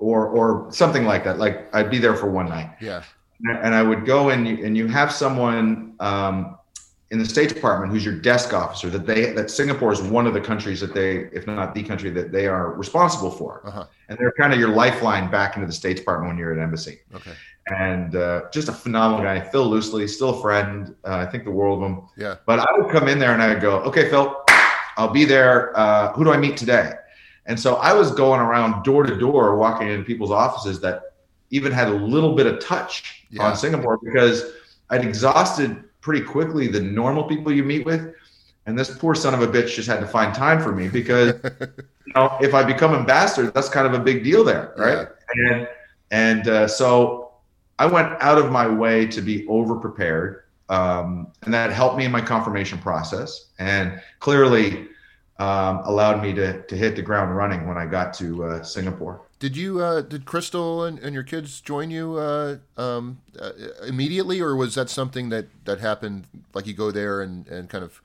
[0.04, 1.38] or or something like that.
[1.38, 2.70] Like I'd be there for one night.
[2.80, 3.02] Yeah.
[3.62, 6.56] And I would go and you, and you have someone um,
[7.10, 10.34] in the State Department who's your desk officer that they that Singapore is one of
[10.34, 13.86] the countries that they, if not the country that they are responsible for, uh-huh.
[14.08, 17.00] and they're kind of your lifeline back into the State Department when you're at embassy.
[17.14, 17.32] Okay.
[17.66, 20.94] And uh, just a phenomenal guy, Phil Loosely, still a friend.
[21.04, 22.02] Uh, I think the world of him.
[22.16, 22.36] Yeah.
[22.46, 24.36] But I would come in there and I would go, okay, Phil,
[24.96, 25.76] I'll be there.
[25.76, 26.92] Uh, who do I meet today?
[27.46, 31.14] And so I was going around door to door, walking into people's offices that
[31.50, 33.44] even had a little bit of touch yeah.
[33.44, 34.52] on Singapore because
[34.90, 38.14] I'd exhausted pretty quickly the normal people you meet with.
[38.66, 41.34] And this poor son of a bitch just had to find time for me because
[42.06, 45.08] you know if I become ambassador, that's kind of a big deal there, right?
[45.36, 45.52] Yeah.
[45.52, 45.68] And
[46.10, 47.32] and uh, so
[47.78, 52.06] I went out of my way to be over prepared, um, and that helped me
[52.06, 54.88] in my confirmation process, and clearly
[55.38, 59.22] um, allowed me to to hit the ground running when I got to uh, Singapore.
[59.38, 63.50] Did you uh, did Crystal and, and your kids join you uh, um, uh,
[63.86, 66.26] immediately, or was that something that, that happened?
[66.54, 68.00] Like you go there and, and kind of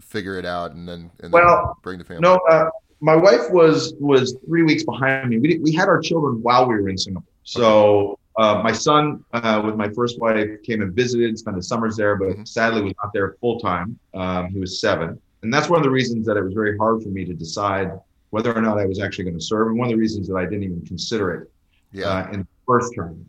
[0.00, 2.22] figure it out, and then and well, then bring the family.
[2.22, 2.68] No, uh,
[3.00, 5.38] my wife was was three weeks behind me.
[5.38, 7.32] We we had our children while we were in Singapore.
[7.44, 11.96] So uh, my son, uh, with my first wife, came and visited, spent the summers
[11.96, 12.44] there, but mm-hmm.
[12.44, 13.98] sadly was not there full time.
[14.14, 17.04] Um, he was seven, and that's one of the reasons that it was very hard
[17.04, 17.92] for me to decide
[18.30, 19.68] whether or not I was actually going to serve.
[19.68, 21.50] And one of the reasons that I didn't even consider it
[21.92, 22.06] yeah.
[22.08, 23.24] uh, in the first term.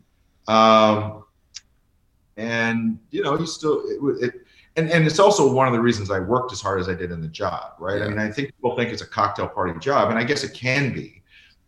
[0.48, 1.22] Um,
[2.36, 4.34] and you know, you still it, it,
[4.74, 7.12] and and it's also one of the reasons I worked as hard as I did
[7.12, 7.98] in the job, right?
[7.98, 8.06] Yeah.
[8.06, 10.54] I mean, I think people think it's a cocktail party job, and I guess it
[10.54, 11.22] can be.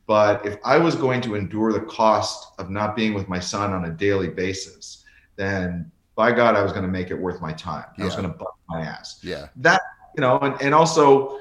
[0.09, 3.73] But if I was going to endure the cost of not being with my son
[3.73, 5.05] on a daily basis,
[5.37, 7.85] then by God, I was going to make it worth my time.
[7.97, 8.03] Yeah.
[8.03, 9.21] I was going to bust my ass.
[9.23, 9.47] Yeah.
[9.55, 9.81] That
[10.21, 11.39] you know, and, and also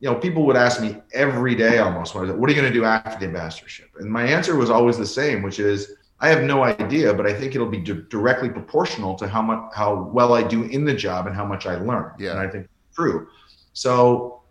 [0.00, 2.84] you know, people would ask me every day almost, what are you going to do
[2.84, 3.90] after the ambassadorship?
[3.98, 7.32] And my answer was always the same, which is, I have no idea, but I
[7.32, 10.94] think it'll be d- directly proportional to how much, how well I do in the
[10.94, 12.12] job and how much I learn.
[12.18, 12.32] Yeah.
[12.32, 13.28] And I think true.
[13.72, 14.42] So,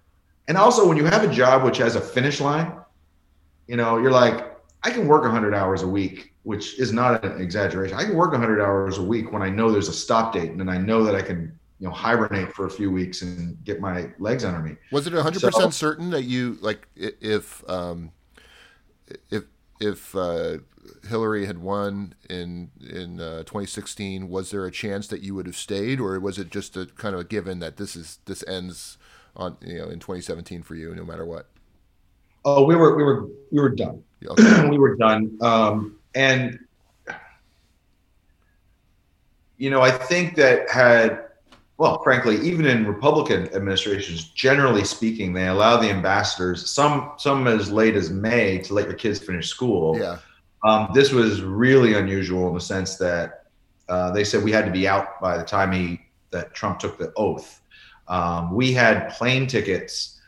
[0.48, 2.74] and also when you have a job which has a finish line,
[3.68, 7.40] you know, you're like, I can work 100 hours a week, which is not an
[7.40, 7.96] exaggeration.
[7.96, 10.60] I can work 100 hours a week when I know there's a stop date and
[10.60, 13.80] then I know that I can you know hibernate for a few weeks and get
[13.80, 14.76] my legs under me.
[14.92, 18.12] Was it 100% so, certain that you like if um
[19.30, 19.44] if
[19.80, 20.60] if uh,
[21.10, 25.58] Hillary had won in in uh, 2016 was there a chance that you would have
[25.58, 28.98] stayed or was it just a kind of a given that this is this ends
[29.36, 31.48] on you know in 2017 for you no matter what?
[32.46, 34.04] Oh, we were we were we were done.
[34.26, 34.68] Okay.
[34.70, 35.38] we were done.
[35.42, 36.60] Um, and
[39.58, 41.23] you know, I think that had
[41.84, 47.70] well, frankly, even in Republican administrations, generally speaking, they allow the ambassadors some some as
[47.70, 50.00] late as May to let your kids finish school.
[50.00, 50.20] Yeah.
[50.64, 53.48] Um, this was really unusual in the sense that
[53.90, 56.00] uh, they said we had to be out by the time he
[56.32, 57.60] that Trump took the oath.
[58.08, 60.22] Um, we had plane tickets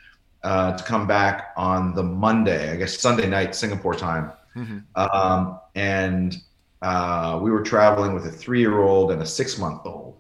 [0.44, 4.80] uh, to come back on the Monday, I guess Sunday night Singapore time, mm-hmm.
[4.98, 6.36] um, and
[6.82, 10.18] uh, we were traveling with a three-year-old and a six-month-old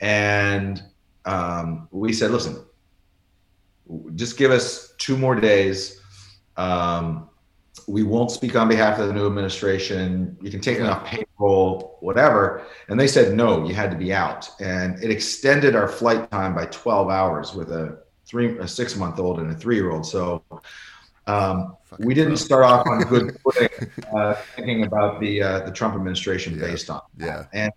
[0.00, 0.82] and
[1.24, 2.64] um, we said, listen,
[4.14, 6.00] just give us two more days.
[6.56, 7.28] Um,
[7.86, 10.36] we won't speak on behalf of the new administration.
[10.40, 12.62] You can take me off payroll, whatever.
[12.88, 14.48] And they said, no, you had to be out.
[14.60, 19.18] And it extended our flight time by 12 hours with a three, a six month
[19.18, 20.06] old and a three year old.
[20.06, 20.42] So
[21.26, 25.94] um, we didn't start off on good footing, uh, thinking about the uh, the Trump
[25.94, 26.66] administration yeah.
[26.66, 27.00] based on.
[27.18, 27.44] Yeah.
[27.52, 27.72] And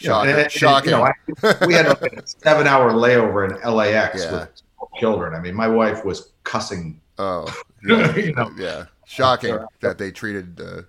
[0.00, 0.48] Shocking.
[0.48, 0.90] Shocking.
[0.90, 4.32] You know, I, we had a seven hour layover in LAX yeah.
[4.32, 4.62] with
[4.98, 5.34] children.
[5.34, 7.00] I mean, my wife was cussing.
[7.18, 7.46] Oh,
[7.86, 8.16] yeah.
[8.16, 8.50] you know?
[8.56, 8.86] yeah.
[9.06, 10.60] Shocking that they treated.
[10.60, 10.82] Uh,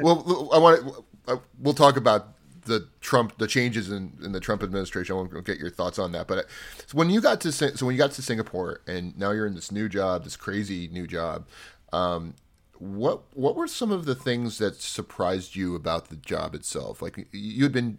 [0.00, 2.28] well, I want to, we'll talk about
[2.64, 5.14] the Trump, the changes in, in the Trump administration.
[5.14, 6.28] I want to get your thoughts on that.
[6.28, 6.42] But uh,
[6.86, 9.54] so when you got to so when you got to Singapore and now you're in
[9.54, 11.46] this new job, this crazy new job,
[11.92, 12.34] um,
[12.82, 17.00] what what were some of the things that surprised you about the job itself?
[17.00, 17.98] Like you had been,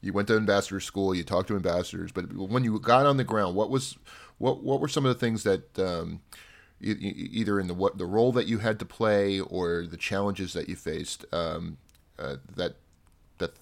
[0.00, 3.22] you went to ambassador school, you talked to ambassadors, but when you got on the
[3.22, 3.96] ground, what was
[4.38, 6.20] what what were some of the things that um,
[6.80, 10.68] either in the what the role that you had to play or the challenges that
[10.68, 11.76] you faced um,
[12.18, 12.74] uh, that
[13.38, 13.52] that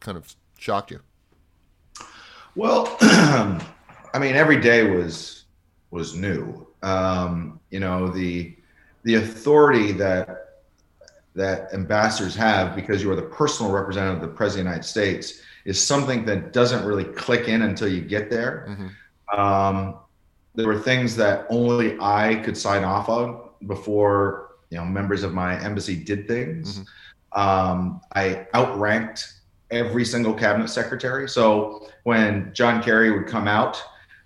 [0.00, 1.00] kind of shocked you?
[2.54, 5.46] Well, I mean, every day was
[5.90, 6.66] was new.
[6.82, 8.54] Um, you know the
[9.04, 10.38] the authority that
[11.34, 14.86] that ambassadors have because you are the personal representative of the president of the United
[14.86, 18.66] States is something that doesn't really click in until you get there.
[18.68, 19.40] Mm-hmm.
[19.40, 19.96] Um,
[20.54, 25.32] there were things that only I could sign off on before you know members of
[25.32, 26.80] my embassy did things.
[26.80, 27.40] Mm-hmm.
[27.40, 29.32] Um, I outranked
[29.70, 31.28] every single cabinet secretary.
[31.28, 33.82] So when John Kerry would come out,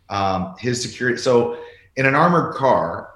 [0.08, 1.18] um, his security.
[1.18, 1.60] So
[1.96, 3.10] in an armored car,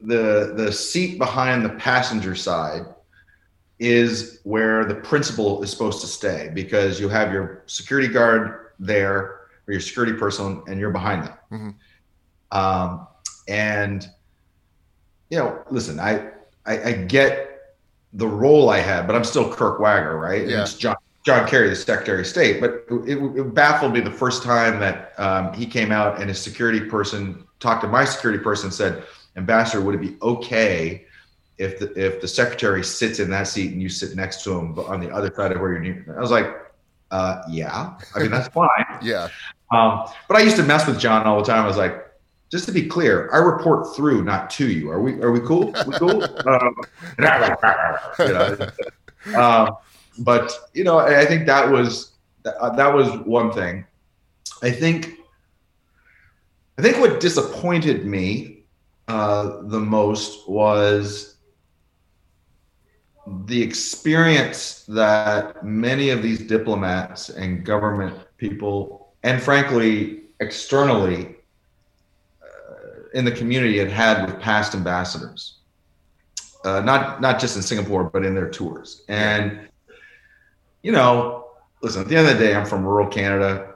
[0.00, 2.82] the the seat behind the passenger side
[3.78, 9.18] is where the principal is supposed to stay because you have your security guard there
[9.66, 11.34] or your security person and you're behind them.
[11.52, 12.58] Mm-hmm.
[12.58, 13.06] Um,
[13.46, 14.08] and
[15.30, 16.30] you know, listen, I,
[16.66, 17.76] I, I get
[18.12, 20.46] the role I had, but I'm still Kirk Wagar, right?
[20.46, 20.62] Yeah.
[20.62, 22.60] It's John John Kerry, the Secretary of State.
[22.60, 26.40] But it, it baffled me the first time that um, he came out and his
[26.40, 29.04] security person talked to my security person and said,
[29.38, 31.06] Ambassador, would it be okay
[31.56, 34.74] if the if the secretary sits in that seat and you sit next to him,
[34.74, 36.16] but on the other side of where you're?
[36.16, 36.54] I was like,
[37.10, 37.96] uh, yeah.
[38.14, 38.68] I mean, that's fine.
[39.02, 39.28] yeah.
[39.70, 41.64] Um, but I used to mess with John all the time.
[41.64, 42.04] I was like,
[42.50, 44.90] just to be clear, I report through, not to you.
[44.90, 45.20] Are we?
[45.22, 45.66] Are we cool?
[45.86, 46.22] We cool?
[46.48, 46.74] um,
[48.18, 48.56] you know,
[49.36, 49.76] um,
[50.18, 52.12] but you know, I think that was
[52.44, 53.84] that was one thing.
[54.62, 55.18] I think
[56.78, 58.57] I think what disappointed me
[59.08, 61.36] uh, the most was
[63.46, 71.36] the experience that many of these diplomats and government people, and frankly, externally
[72.42, 75.58] uh, in the community, had had with past ambassadors.
[76.64, 79.04] Uh, not not just in Singapore, but in their tours.
[79.08, 79.68] And
[80.82, 82.02] you know, listen.
[82.02, 83.74] At the end of the day, I'm from rural Canada.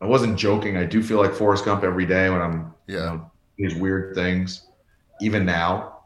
[0.00, 0.76] I wasn't joking.
[0.76, 2.96] I do feel like Forrest Gump every day when I'm yeah.
[2.96, 4.66] You know, these weird things,
[5.20, 5.98] even now.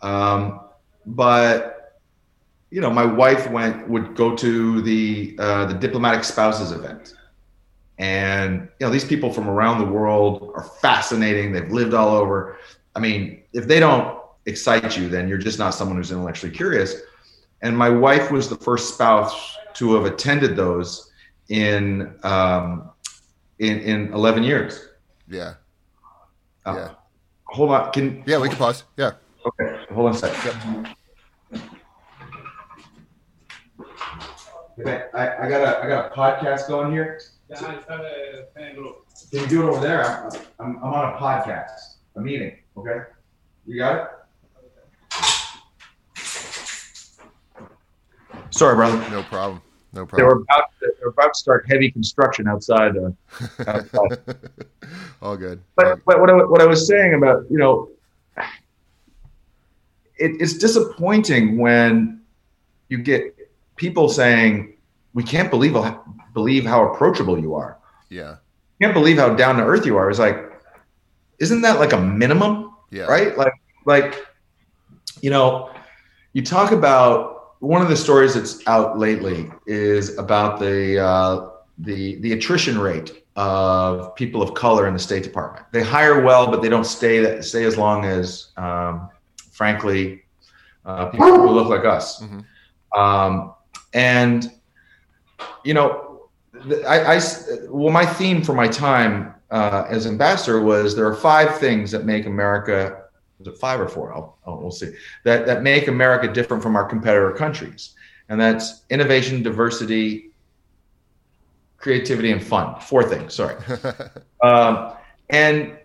[0.00, 0.60] Um,
[1.04, 2.00] but
[2.70, 7.14] you know, my wife went would go to the uh, the diplomatic spouses event,
[7.98, 11.52] and you know, these people from around the world are fascinating.
[11.52, 12.56] They've lived all over.
[12.96, 16.96] I mean, if they don't excite you, then you're just not someone who's intellectually curious.
[17.62, 21.10] And my wife was the first spouse to have attended those
[21.48, 22.90] in um,
[23.58, 24.88] in in 11 years.
[25.28, 25.54] Yeah.
[26.64, 26.90] Uh, yeah.
[27.46, 27.92] Hold on.
[27.92, 28.84] Can yeah, we can pause.
[28.96, 29.12] Yeah.
[29.46, 29.84] Okay.
[29.92, 30.88] Hold on a second.
[34.76, 35.10] Yep.
[35.14, 37.20] I, I got a I got a podcast going here.
[37.54, 40.24] Can you do it over there?
[40.24, 42.56] I'm, I'm, I'm on a podcast, a meeting.
[42.76, 43.00] Okay.
[43.66, 44.08] You got it.
[48.50, 48.96] Sorry, brother.
[49.10, 49.60] No problem.
[49.92, 50.16] No problem.
[50.16, 52.96] They were about to, they were about to start heavy construction outside.
[52.96, 53.10] Uh,
[53.66, 54.18] outside.
[55.24, 55.62] All good.
[55.74, 57.88] But, All but what I, what I was saying about you know,
[60.18, 62.20] it, it's disappointing when
[62.90, 63.34] you get
[63.76, 64.74] people saying,
[65.14, 65.74] "We can't believe
[66.34, 67.78] believe how approachable you are."
[68.10, 68.36] Yeah.
[68.82, 70.10] Can't believe how down to earth you are.
[70.10, 70.36] It's like,
[71.38, 72.74] isn't that like a minimum?
[72.90, 73.04] Yeah.
[73.04, 73.36] Right.
[73.38, 73.54] Like
[73.86, 74.26] like,
[75.22, 75.70] you know,
[76.34, 82.16] you talk about one of the stories that's out lately is about the uh, the
[82.16, 85.66] the attrition rate of people of color in the State Department.
[85.72, 89.10] They hire well, but they don't stay that stay as long as, um,
[89.50, 90.22] frankly,
[90.84, 92.22] uh, people who look like us.
[92.22, 93.00] Mm-hmm.
[93.00, 93.54] Um,
[93.92, 94.52] and
[95.64, 96.28] you know,
[96.86, 97.20] I, I,
[97.68, 102.04] well, my theme for my time uh, as ambassador was there are five things that
[102.04, 103.04] make America
[103.40, 104.14] is it five or four?
[104.14, 104.92] I'll, I'll, we'll see.
[105.24, 107.94] That that make America different from our competitor countries,
[108.28, 110.30] and that's innovation, diversity,
[111.84, 112.80] creativity, and fun.
[112.80, 113.34] Four things.
[113.34, 113.56] Sorry.
[114.42, 114.94] um,
[115.30, 115.76] and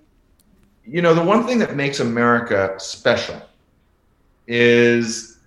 [0.85, 3.39] you know, the one thing that makes America special
[4.47, 5.37] is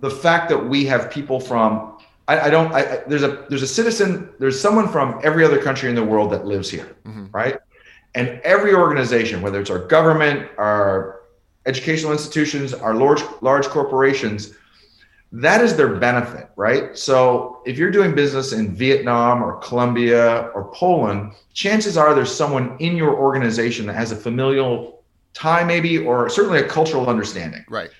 [0.00, 1.96] the fact that we have people from
[2.28, 5.88] I, I don't I, there's a there's a citizen there's someone from every other country
[5.88, 7.26] in the world that lives here mm-hmm.
[7.32, 7.58] right
[8.14, 11.22] and every organization, whether it's our government, our
[11.64, 14.54] educational institutions, our large large corporations,
[15.32, 16.96] that is their benefit, right?
[16.96, 22.76] So if you're doing business in Vietnam or Colombia or Poland, chances are there's someone
[22.80, 25.02] in your organization that has a familial
[25.32, 27.64] tie, maybe, or certainly a cultural understanding.
[27.70, 27.90] Right.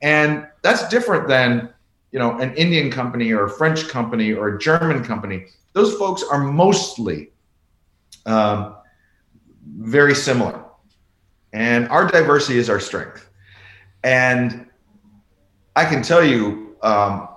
[0.00, 1.70] And that's different than,
[2.12, 5.46] you know, an Indian company or a French company or a German company.
[5.72, 7.32] Those folks are mostly
[8.26, 8.76] um,
[9.78, 10.64] very similar.
[11.52, 13.28] And our diversity is our strength.
[14.04, 14.69] And
[15.76, 17.28] I can tell you, um,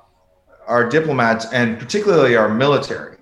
[0.67, 3.17] our diplomats and particularly our military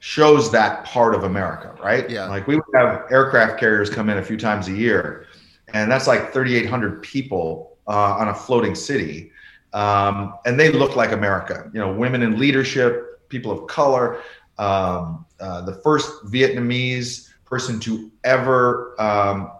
[0.00, 2.08] shows that part of America, right?
[2.08, 2.26] Yeah.
[2.28, 5.26] Like we would have aircraft carriers come in a few times a year,
[5.74, 9.32] and that's like 3,800 people uh, on a floating city.
[9.72, 14.20] Um, and they look like America, you know, women in leadership, people of color,
[14.58, 19.50] um, uh, the first Vietnamese person to ever um,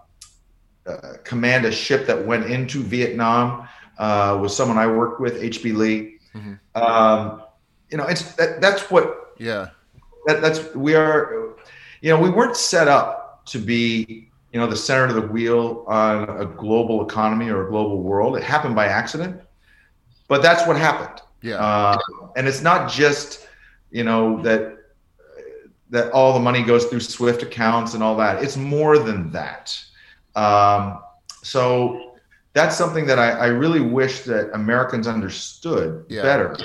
[0.87, 3.67] uh, command a ship that went into Vietnam
[3.99, 5.73] uh, was someone I worked with, H.B.
[5.73, 5.85] Le.
[5.85, 6.53] Mm-hmm.
[6.75, 7.43] Um,
[7.89, 9.33] you know, it's that, that's what.
[9.37, 9.69] Yeah.
[10.25, 11.55] That, that's we are.
[12.01, 15.83] You know, we weren't set up to be you know the center of the wheel
[15.87, 18.37] on a global economy or a global world.
[18.37, 19.41] It happened by accident,
[20.27, 21.21] but that's what happened.
[21.41, 21.55] Yeah.
[21.55, 21.97] Uh,
[22.35, 23.47] and it's not just
[23.91, 24.77] you know that
[25.89, 28.43] that all the money goes through Swift accounts and all that.
[28.43, 29.77] It's more than that.
[30.35, 31.01] Um,
[31.41, 32.08] so
[32.53, 36.23] that's something that I, I, really wish that Americans understood yeah.
[36.23, 36.57] better.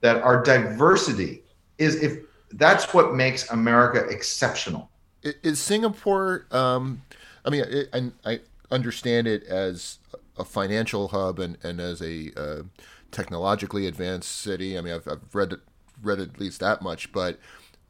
[0.00, 1.42] That our diversity
[1.78, 2.18] is if
[2.52, 4.90] that's what makes America exceptional.
[5.22, 6.46] Is Singapore?
[6.50, 7.02] Um,
[7.44, 9.98] I mean, it, I, I, understand it as
[10.38, 12.62] a financial hub and, and as a uh,
[13.10, 14.76] technologically advanced city.
[14.76, 15.54] I mean, I've, I've read
[16.02, 17.38] read at least that much, but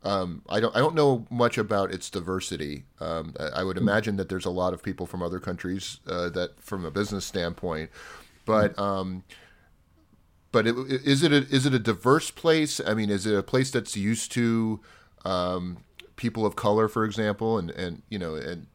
[0.04, 2.84] um, I don't I don't know much about its diversity.
[3.00, 6.60] Um, I would imagine that there's a lot of people from other countries uh, that,
[6.60, 7.90] from a business standpoint,
[8.44, 9.24] but um,
[10.52, 12.80] but it, is it a, is it a diverse place?
[12.86, 14.80] I mean, is it a place that's used to
[15.24, 15.78] um,
[16.16, 18.66] people of color, for example, and and you know and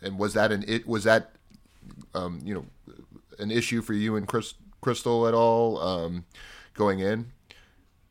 [0.00, 1.32] and was that an it was that
[2.14, 2.64] um, you know
[3.38, 6.24] an issue for you and Chris, Crystal at all um,
[6.72, 7.30] going in?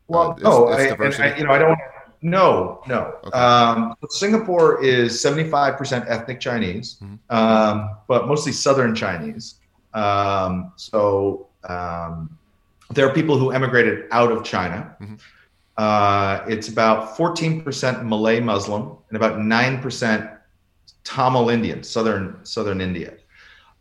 [0.08, 1.80] Well, uh, no, I, I, you know I don't
[2.22, 3.16] no, no.
[3.26, 3.38] Okay.
[3.38, 7.16] Um, Singapore is 75% ethnic Chinese, mm-hmm.
[7.36, 9.56] um, but mostly Southern Chinese.
[9.94, 12.38] Um, so um,
[12.92, 14.96] there are people who emigrated out of China.
[15.02, 15.16] Mm-hmm.
[15.78, 20.38] Uh, it's about 14% Malay Muslim and about 9%
[21.04, 23.14] Tamil Indian, Southern Southern India.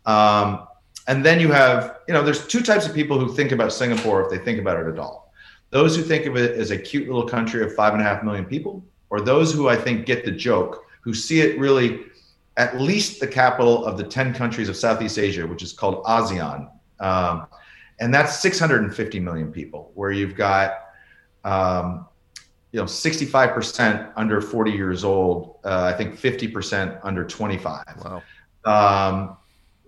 [0.07, 0.67] Um,
[1.09, 4.23] and then you have, you know, there's two types of people who think about Singapore
[4.23, 5.30] if they think about it at all
[5.71, 8.23] those who think of it as a cute little country of five and a half
[8.23, 12.01] million people, or those who I think get the joke, who see it really
[12.57, 16.71] at least the capital of the 10 countries of Southeast Asia, which is called ASEAN.
[16.99, 17.47] Um,
[18.01, 20.75] and that's 650 million people, where you've got,
[21.45, 22.07] um,
[22.73, 27.85] you know, 65% under 40 years old, uh, I think 50% under 25.
[28.05, 28.23] Wow.
[28.65, 29.37] Um,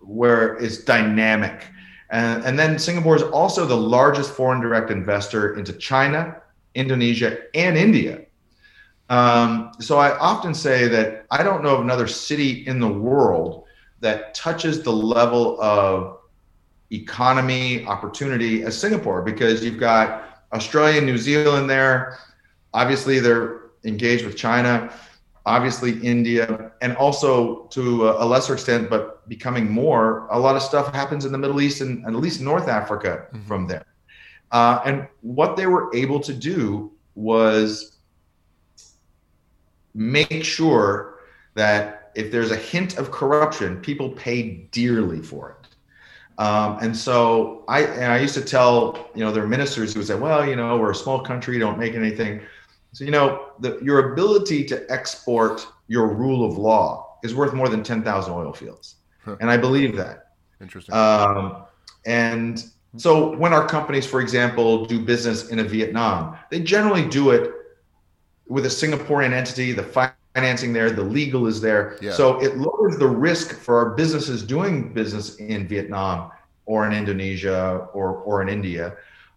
[0.01, 1.66] where it's dynamic.
[2.12, 6.36] And, and then Singapore is also the largest foreign direct investor into China,
[6.74, 8.26] Indonesia, and India.
[9.08, 13.64] Um, so I often say that I don't know of another city in the world
[14.00, 16.18] that touches the level of
[16.90, 22.18] economy opportunity as Singapore because you've got Australia, and New Zealand there.
[22.74, 24.92] Obviously, they're engaged with China
[25.45, 30.93] obviously India, and also to a lesser extent, but becoming more, a lot of stuff
[30.95, 33.47] happens in the Middle East and, and at least North Africa mm-hmm.
[33.47, 33.86] from there.
[34.53, 37.97] Uh, and what they were able to do was
[39.95, 41.18] make sure
[41.55, 45.62] that if there's a hint of corruption, people pay dearly for it.
[46.38, 50.07] Um, and so I and I used to tell you know their ministers who would
[50.07, 52.40] say, well, you know, we're a small country, don't make anything.
[52.93, 57.68] So, you know, the, your ability to export your rule of law is worth more
[57.68, 58.97] than 10,000 oil fields.
[59.24, 59.36] Huh.
[59.40, 60.32] And I believe that.
[60.61, 60.95] Interesting.
[60.95, 61.64] Um,
[62.05, 62.64] and
[62.97, 67.53] so when our companies, for example, do business in a Vietnam, they generally do it
[68.49, 71.99] with a Singaporean entity, the financing there, the legal is there.
[72.03, 72.12] Yeah.
[72.12, 76.30] So it lowers the risk for our businesses doing business in Vietnam
[76.66, 78.97] or in Indonesia or, or in India.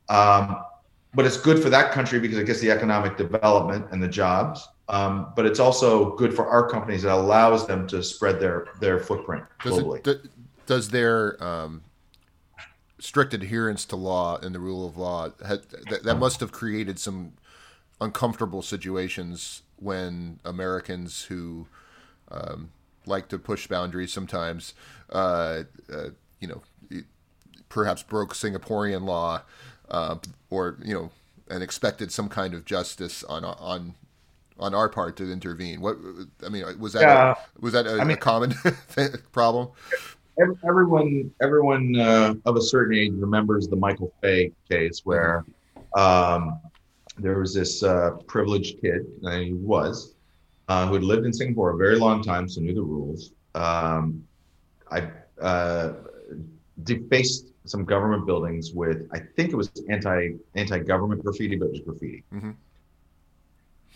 [0.09, 0.63] Um,
[1.15, 4.67] but it's good for that country because it gets the economic development and the jobs.
[4.87, 7.05] Um, but it's also good for our companies.
[7.05, 10.03] It allows them to spread their their footprint globally.
[10.03, 10.31] Does, it,
[10.67, 11.81] does their um,
[12.99, 17.33] strict adherence to law and the rule of law that, that must have created some
[17.99, 21.67] uncomfortable situations when Americans who
[22.29, 22.71] um,
[23.05, 24.73] like to push boundaries sometimes,
[25.11, 26.09] uh, uh,
[26.39, 26.61] you know,
[27.69, 29.41] perhaps broke Singaporean law
[29.89, 30.15] uh,
[30.49, 31.11] or you know,
[31.49, 33.95] and expected some kind of justice on on
[34.59, 35.81] on our part to intervene.
[35.81, 35.97] What
[36.45, 37.33] I mean was that yeah.
[37.33, 38.53] a, was that a, I mean, a common
[39.31, 39.69] problem?
[40.67, 45.45] everyone, everyone uh, of a certain age remembers the Michael Fay case where
[45.95, 46.59] um,
[47.17, 50.15] there was this uh, privileged kid, and he was,
[50.67, 53.31] uh, who had lived in Singapore a very long time, so knew the rules.
[53.53, 54.25] Um,
[54.91, 55.09] I
[55.41, 55.93] uh,
[56.83, 61.71] defaced some government buildings with, I think it was anti anti government graffiti, but it
[61.71, 62.23] was graffiti.
[62.33, 62.51] Mm-hmm.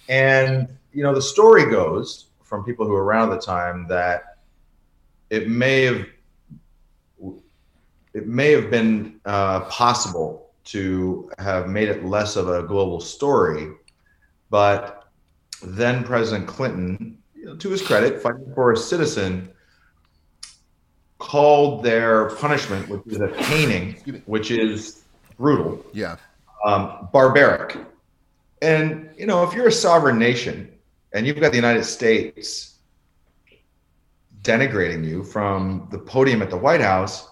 [0.09, 4.37] And you know, the story goes from people who were around at the time that
[5.29, 6.05] it may have
[8.13, 13.69] it may have been uh, possible to have made it less of a global story,
[14.49, 15.09] but
[15.61, 19.51] then President Clinton, you know, to his credit, fighting for a citizen,
[21.19, 25.03] called their punishment, which is a caning, which is
[25.37, 26.15] brutal, yeah,
[26.65, 27.77] um, barbaric.
[28.61, 30.71] And you know, if you're a sovereign nation
[31.13, 32.75] and you've got the United States
[34.41, 37.29] denigrating you from the podium at the White House,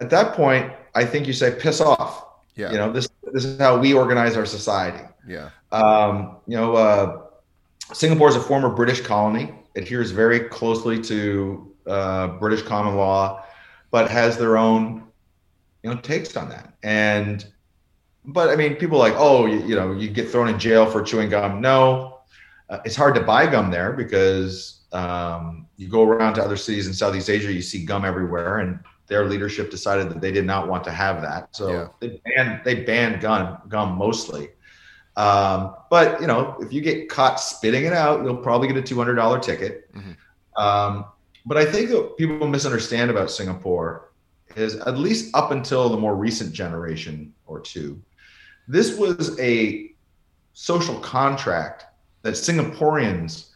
[0.00, 2.24] at that point, I think you say, "Piss off."
[2.54, 2.72] Yeah.
[2.72, 5.04] You know, this this is how we organize our society.
[5.26, 5.50] Yeah.
[5.72, 7.22] Um, you know, uh,
[7.92, 9.52] Singapore is a former British colony.
[9.76, 13.44] Adheres very closely to uh, British common law,
[13.90, 15.04] but has their own,
[15.82, 16.74] you know, takes on that.
[16.82, 17.46] And,
[18.24, 21.02] but I mean, people like, oh, you, you know, you get thrown in jail for
[21.02, 21.60] chewing gum.
[21.60, 22.20] No,
[22.68, 26.86] uh, it's hard to buy gum there because um, you go around to other cities
[26.86, 30.68] in Southeast Asia, you see gum everywhere, and their leadership decided that they did not
[30.68, 31.88] want to have that, so yeah.
[32.00, 34.50] they banned they banned gum gum mostly.
[35.16, 38.82] Um, but you know, if you get caught spitting it out, you'll probably get a
[38.82, 39.92] two hundred dollar ticket.
[39.94, 40.62] Mm-hmm.
[40.62, 41.06] Um,
[41.48, 44.10] but I think that people misunderstand about Singapore
[44.54, 48.00] is at least up until the more recent generation or two,
[48.68, 49.92] this was a
[50.52, 51.86] social contract
[52.20, 53.46] that Singaporeans,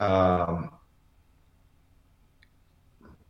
[0.00, 0.70] um,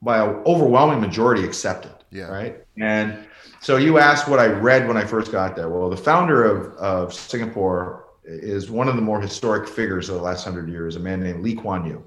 [0.01, 1.91] by an overwhelming majority, accepted.
[2.13, 2.27] Yeah.
[2.27, 2.65] Right.
[2.81, 3.27] And
[3.61, 5.69] so you asked what I read when I first got there.
[5.69, 10.23] Well, the founder of, of Singapore is one of the more historic figures of the
[10.23, 12.05] last hundred years, a man named Lee Kuan Yew.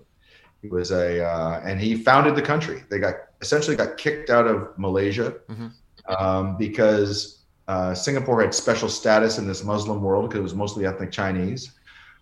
[0.61, 2.83] He was a, uh, and he founded the country.
[2.89, 5.67] They got essentially got kicked out of Malaysia mm-hmm.
[6.13, 10.85] um, because uh, Singapore had special status in this Muslim world because it was mostly
[10.85, 11.71] ethnic Chinese.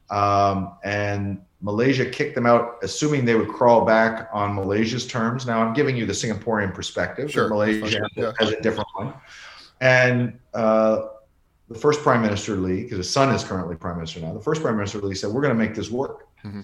[0.09, 5.45] Um, and Malaysia kicked them out, assuming they would crawl back on Malaysia's terms.
[5.45, 7.31] Now, I'm giving you the Singaporean perspective.
[7.31, 7.49] Sure.
[7.49, 8.31] Malaysia yeah.
[8.39, 9.13] has a different one.
[9.81, 11.07] And uh,
[11.69, 14.61] the first Prime Minister Lee, because his son is currently Prime Minister now, the first
[14.61, 16.27] Prime Minister Lee said, We're going to make this work.
[16.43, 16.61] Mm-hmm.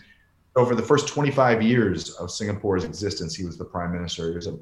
[0.56, 4.30] So for the first 25 years of Singapore's existence, he was the prime minister.
[4.30, 4.58] He was a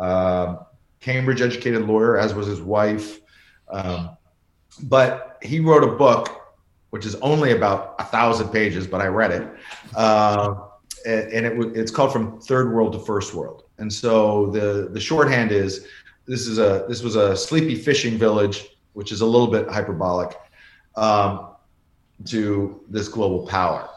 [0.00, 0.64] uh,
[1.00, 3.20] Cambridge educated lawyer, as was his wife.
[3.70, 4.10] Um,
[4.84, 6.54] but he wrote a book,
[6.90, 9.48] which is only about a thousand pages, but I read it.
[9.94, 10.66] Uh,
[11.06, 13.64] and it, it's called From Third World to First World.
[13.78, 15.86] And so the, the shorthand is
[16.26, 20.36] this is a this was a sleepy fishing village, which is a little bit hyperbolic,
[20.96, 21.48] um,
[22.26, 23.88] to this global power.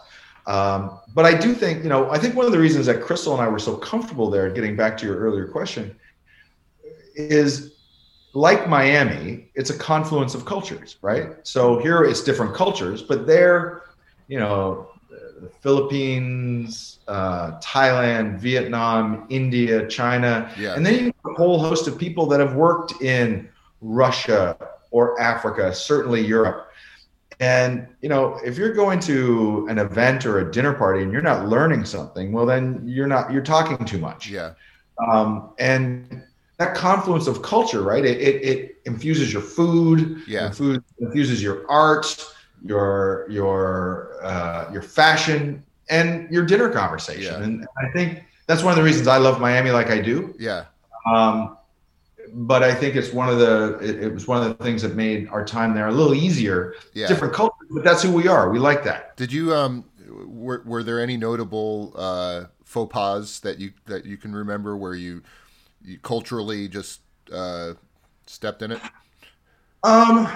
[0.45, 3.33] Um, but I do think, you know, I think one of the reasons that Crystal
[3.33, 5.95] and I were so comfortable there, getting back to your earlier question,
[7.15, 7.75] is
[8.33, 11.35] like Miami, it's a confluence of cultures, right?
[11.43, 13.83] So here it's different cultures, but there,
[14.27, 20.73] you know, the Philippines, uh, Thailand, Vietnam, India, China, yeah.
[20.75, 23.49] and then you have a whole host of people that have worked in
[23.81, 24.57] Russia
[24.91, 26.71] or Africa, certainly Europe.
[27.39, 31.21] And you know, if you're going to an event or a dinner party and you're
[31.21, 34.29] not learning something, well, then you're not you're talking too much.
[34.29, 34.53] Yeah.
[35.07, 36.23] Um, and
[36.57, 38.05] that confluence of culture, right?
[38.05, 40.21] It, it, it infuses your food.
[40.27, 40.51] Yeah.
[40.51, 42.25] Food infuses your art,
[42.63, 47.33] your your uh, your fashion, and your dinner conversation.
[47.33, 47.43] Yeah.
[47.43, 50.33] And I think that's one of the reasons I love Miami like I do.
[50.37, 50.65] Yeah.
[51.11, 51.57] Um,
[52.33, 54.95] but I think it's one of the it, it, was one of the things that
[54.95, 56.75] made our time there a little easier.
[56.93, 57.07] Yeah.
[57.07, 58.49] Different culture, but that's who we are.
[58.49, 59.15] We like that.
[59.17, 64.17] Did you um were, were there any notable uh, faux pas that you that you
[64.17, 65.21] can remember where you,
[65.83, 67.73] you culturally just uh,
[68.25, 68.81] stepped in it?
[69.83, 70.29] Um,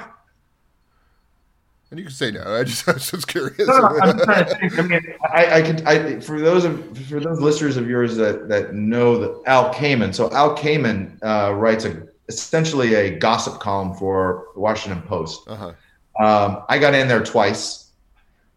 [1.89, 2.43] and you can say no.
[2.43, 3.67] I just I was just curious.
[3.67, 4.79] No, no, I'm trying to think.
[4.79, 5.01] I mean,
[5.33, 5.81] I, I could.
[5.83, 10.13] I for those of for those listeners of yours that that know that Al Kamen.
[10.13, 15.47] So Al Kamen uh, writes a essentially a gossip column for the Washington Post.
[15.47, 15.73] Uh-huh.
[16.19, 17.91] Um, I got in there twice.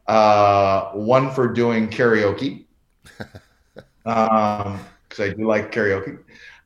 [0.07, 2.65] Uh, one for doing karaoke,
[3.05, 3.29] because
[4.07, 4.81] um,
[5.19, 6.19] I do like karaoke.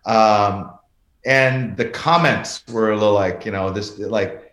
[0.06, 0.78] Um,
[1.26, 4.43] and the comments were a little like, you know, this like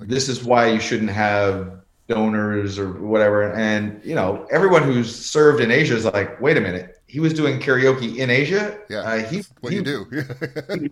[0.00, 3.52] this is why you shouldn't have donors or whatever.
[3.52, 7.32] And you know, everyone who's served in Asia is like, wait a minute, he was
[7.34, 8.78] doing karaoke in Asia.
[8.88, 10.06] Yeah, uh, he, what he, you do.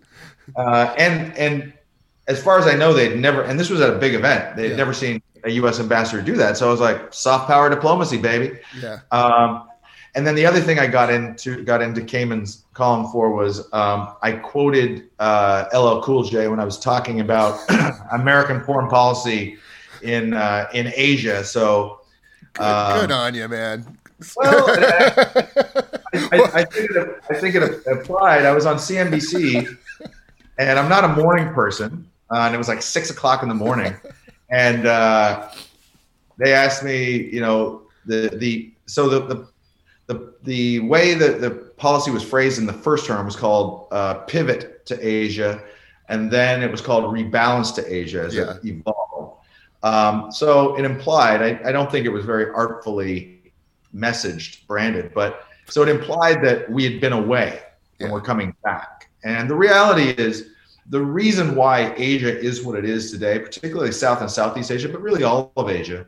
[0.56, 1.72] uh, and and
[2.26, 3.42] as far as I know, they'd never.
[3.42, 4.56] And this was at a big event.
[4.56, 4.76] They'd Yeah.
[4.76, 5.80] never seen a U.S.
[5.80, 6.56] ambassador do that.
[6.56, 8.58] So I was like, soft power diplomacy, baby.
[8.82, 9.67] yeah, Um,
[10.18, 14.16] and then the other thing I got into got into Kamen's column for was um,
[14.20, 17.60] I quoted uh, LL Cool J when I was talking about
[18.12, 19.58] American foreign policy
[20.02, 21.44] in uh, in Asia.
[21.44, 22.00] So
[22.54, 23.96] good, um, good on you, man.
[24.36, 25.46] well, I,
[26.12, 28.44] I, I think it, I think it applied.
[28.44, 29.68] I was on CNBC,
[30.58, 33.54] and I'm not a morning person, uh, and it was like six o'clock in the
[33.54, 33.94] morning,
[34.50, 35.48] and uh,
[36.38, 39.48] they asked me, you know, the the so the the
[40.08, 44.14] the, the way that the policy was phrased in the first term was called uh,
[44.26, 45.62] pivot to Asia,
[46.08, 48.54] and then it was called rebalance to Asia as Yeah.
[48.54, 49.44] it evolved.
[49.82, 53.52] Um, so it implied, I, I don't think it was very artfully
[53.94, 57.60] messaged, branded, but so it implied that we had been away
[58.00, 58.12] and Yeah.
[58.12, 59.10] we're coming back.
[59.24, 60.50] And the reality is,
[60.90, 65.02] the reason why Asia is what it is today, particularly South and Southeast Asia, but
[65.02, 66.06] really all of Asia,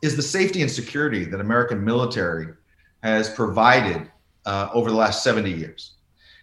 [0.00, 2.46] is the safety and security that American military
[3.02, 4.10] has provided
[4.44, 5.92] uh, over the last 70 years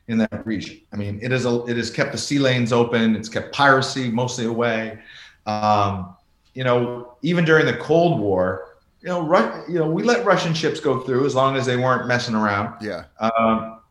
[0.08, 0.82] in that region.
[0.92, 3.16] I mean, it is a, it has kept the sea lanes open.
[3.16, 5.00] It's kept piracy mostly away.
[5.46, 6.16] Um,
[6.54, 10.54] you know, even during the Cold War, you know, Ru- you know, we let Russian
[10.54, 12.76] ships go through as long as they weren't messing around.
[12.82, 13.82] yeah, Um,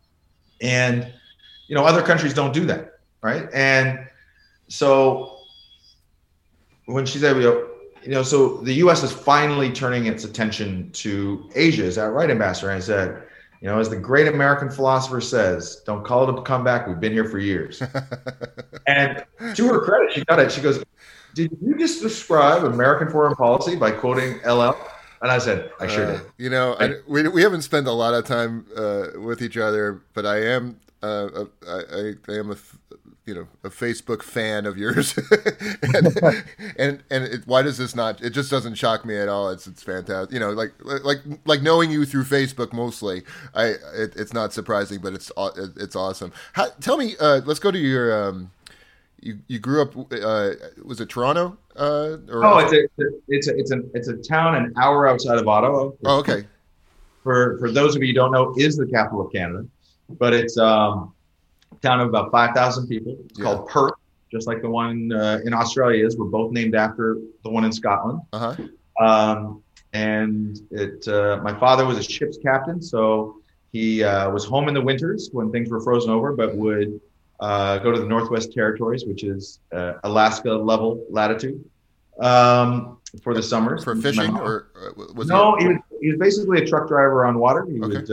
[0.60, 1.12] and
[1.68, 3.48] you know, other countries don't do that, right?
[3.52, 4.06] And
[4.68, 5.38] so
[6.86, 7.68] when she said, you know,
[8.02, 9.02] you know, so the U.S.
[9.02, 11.84] is finally turning its attention to Asia.
[11.84, 12.70] Is that right, Ambassador?
[12.70, 13.22] And I said,
[13.60, 16.88] you know, as the great American philosopher says, "Don't call it a comeback.
[16.88, 17.80] We've been here for years."
[18.86, 19.24] and
[19.54, 20.50] to her credit, she got it.
[20.50, 20.82] She goes,
[21.34, 24.76] "Did you just describe American foreign policy by quoting LL?"
[25.20, 27.92] And I said, "I sure Uh, did." You know, I, we we haven't spent a
[27.92, 32.56] lot of time uh, with each other, but I am uh, I, I am a
[33.26, 35.16] you know a Facebook fan of yours,
[35.94, 36.06] and
[36.76, 38.20] and, and it, why does this not?
[38.22, 39.50] It just doesn't shock me at all.
[39.50, 40.32] It's it's fantastic.
[40.32, 43.22] You know, like like like knowing you through Facebook mostly.
[43.54, 45.30] I it, it's not surprising, but it's
[45.76, 46.32] it's awesome.
[46.54, 48.28] How, tell me, uh, let's go to your.
[48.28, 48.50] Um,
[49.24, 50.50] you, you grew up uh,
[50.84, 52.88] was it Toronto uh, or Oh, it's a
[53.28, 55.92] it's a it's a it's a town an hour outside of Ottawa.
[56.04, 56.44] oh okay
[57.22, 59.64] For for those of you who don't know, is the capital of Canada,
[60.18, 61.14] but it's um,
[61.80, 63.16] town of about five thousand people.
[63.30, 63.44] It's Yeah.
[63.44, 63.94] called Perth,
[64.30, 66.16] just like the one uh, in Australia is.
[66.18, 68.20] We're both named after the one in Scotland.
[68.32, 69.62] uh huh Um,
[69.94, 73.36] and it uh, my father was a ship's captain, so
[73.72, 77.00] he uh, was home in the winters when things were frozen over, but would
[77.40, 81.62] uh, go to the Northwest Territories, which is uh, Alaska level latitude,
[82.20, 83.82] um, for the summers.
[83.84, 85.62] for fishing or uh, was no, he?
[85.64, 87.66] he was, he was basically a truck driver on water.
[87.68, 87.96] He Okay.
[87.98, 88.10] would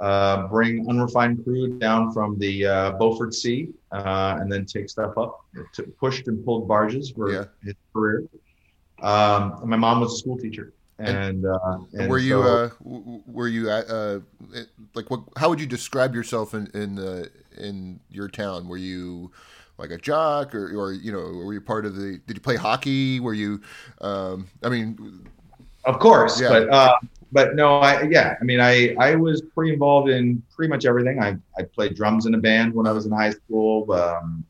[0.00, 4.88] uh, uh, bring unrefined crude down from the uh, Beaufort Sea uh, and then take
[4.88, 5.40] stuff up.
[5.74, 7.44] To, pushed and pulled barges for Yeah.
[7.62, 8.24] his career.
[9.02, 10.72] Um, my mom was a school teacher.
[10.98, 12.70] And, uh, and were you so- uh,
[13.26, 14.20] were you at, uh,
[14.94, 15.22] like what?
[15.36, 18.68] How would you describe yourself in in the in your town?
[18.68, 19.30] Were you
[19.78, 22.20] like a jock, or or you know, were you part of the?
[22.26, 23.18] Did you play hockey?
[23.18, 23.62] Were you?
[24.02, 25.26] Um, I mean,
[25.86, 26.50] Of course, Yeah.
[26.50, 26.94] but uh,
[27.32, 31.22] but no, I yeah, I mean, I I was pretty involved in pretty much everything.
[31.22, 33.90] I I played drums in a band when I was in high school.
[33.92, 34.44] Um,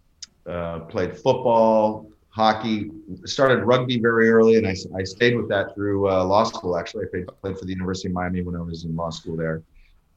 [0.46, 2.90] uh, played football, hockey.
[3.24, 6.76] Started rugby very early, and I, I stayed with that through uh, law school.
[6.76, 9.36] Actually, I played, played for the University of Miami when I was in law school
[9.36, 9.62] there.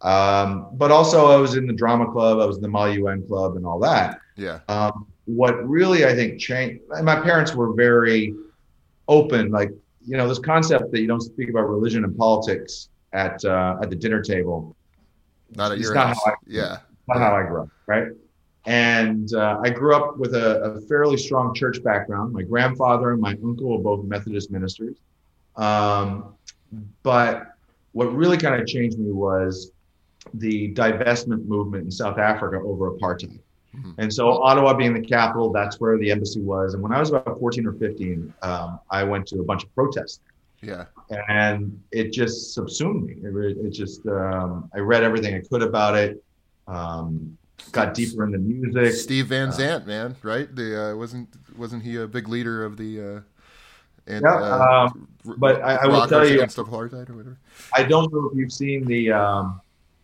[0.01, 2.39] Um, but also, I was in the drama club.
[2.39, 4.19] I was in the Model UN club, and all that.
[4.35, 6.81] yeah, Um, what really I think changed.
[7.03, 8.33] My parents were very
[9.07, 9.51] open.
[9.51, 9.71] Like
[10.05, 13.89] you know, this concept that you don't speak about religion and politics at uh, at
[13.89, 14.75] the dinner table.
[15.55, 16.77] not at your not I- yeah,
[17.07, 18.07] Not how I grew up, right?
[18.65, 22.33] And uh, I grew up with a, a fairly strong church background.
[22.33, 24.95] My grandfather and my uncle were both Methodist ministers.
[25.57, 26.35] Um,
[27.03, 27.47] but
[27.91, 29.71] what really kind of changed me was
[30.35, 33.39] the divestment movement in South Africa over apartheid.
[33.75, 33.95] Mhm.
[33.97, 36.73] And so, Ottawa being the capital, that's where the embassy was.
[36.75, 39.73] And when I was about 14 or 15, um, I went to a bunch of
[39.75, 40.19] protests
[40.61, 40.85] yeah,
[41.27, 43.15] and it just subsumed me.
[43.21, 46.23] It, it just, um, I read everything I could about it,
[46.67, 47.37] um,
[47.73, 48.93] got deeper into music.
[48.93, 50.53] Steve Van Uh, Zandt, man, right?
[50.55, 53.01] The uh, wasn't wasn't he a big leader of the?
[53.01, 53.19] Uh,
[54.07, 55.07] and, Yeah, uh, um,
[55.37, 57.37] but I- I will tell you- against apartheid or whatever.
[57.73, 59.59] I don't know if you've seen the um,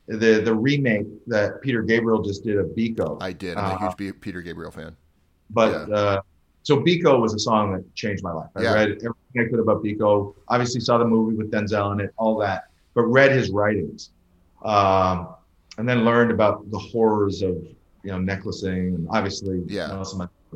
[0.09, 3.57] the the remake that Peter Gabriel just did of Biko, I did.
[3.57, 4.95] I'm a Uh, huge Peter Gabriel fan.
[5.51, 6.21] but uh,
[6.63, 8.49] so Biko was a song that changed my life.
[8.55, 8.73] I Yeah.
[8.73, 10.33] read everything I could about Biko.
[10.47, 14.11] Obviously, saw the movie with Denzel in it, all that, but read his writings.
[14.63, 15.29] um,
[15.77, 17.55] and then learned about the horrors of
[18.03, 20.03] you know necklacing and obviously yeah.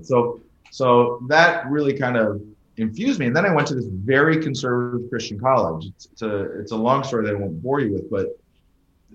[0.01, 0.41] so
[0.72, 2.41] so that really kind of
[2.78, 3.28] infused me.
[3.28, 5.86] And then I went to this very conservative Christian college.
[5.86, 8.38] It's, it's a it's a long story that I won't bore you with, but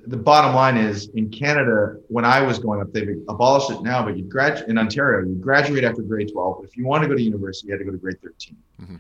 [0.07, 4.05] the bottom line is in Canada, when I was going up, they've abolished it now,
[4.05, 6.57] but you graduate in Ontario, you graduate after grade 12.
[6.61, 8.57] But if you want to go to university, you had to go to grade 13.
[8.83, 8.97] Mm-hmm.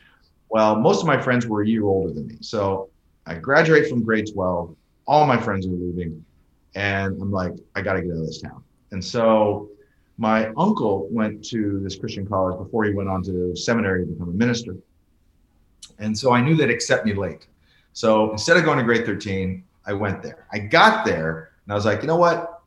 [0.50, 2.36] Well, most of my friends were a year older than me.
[2.40, 2.90] So
[3.26, 4.74] I graduate from grade 12.
[5.06, 6.24] All my friends are leaving.
[6.74, 8.62] And I'm like, I got to get out of this town.
[8.92, 9.68] And so
[10.16, 14.28] my uncle went to this Christian college before he went on to seminary to become
[14.30, 14.76] a minister.
[15.98, 17.46] And so I knew they'd accept me late.
[17.92, 20.46] So instead of going to grade 13, I went there.
[20.52, 22.62] I got there and I was like, you know what?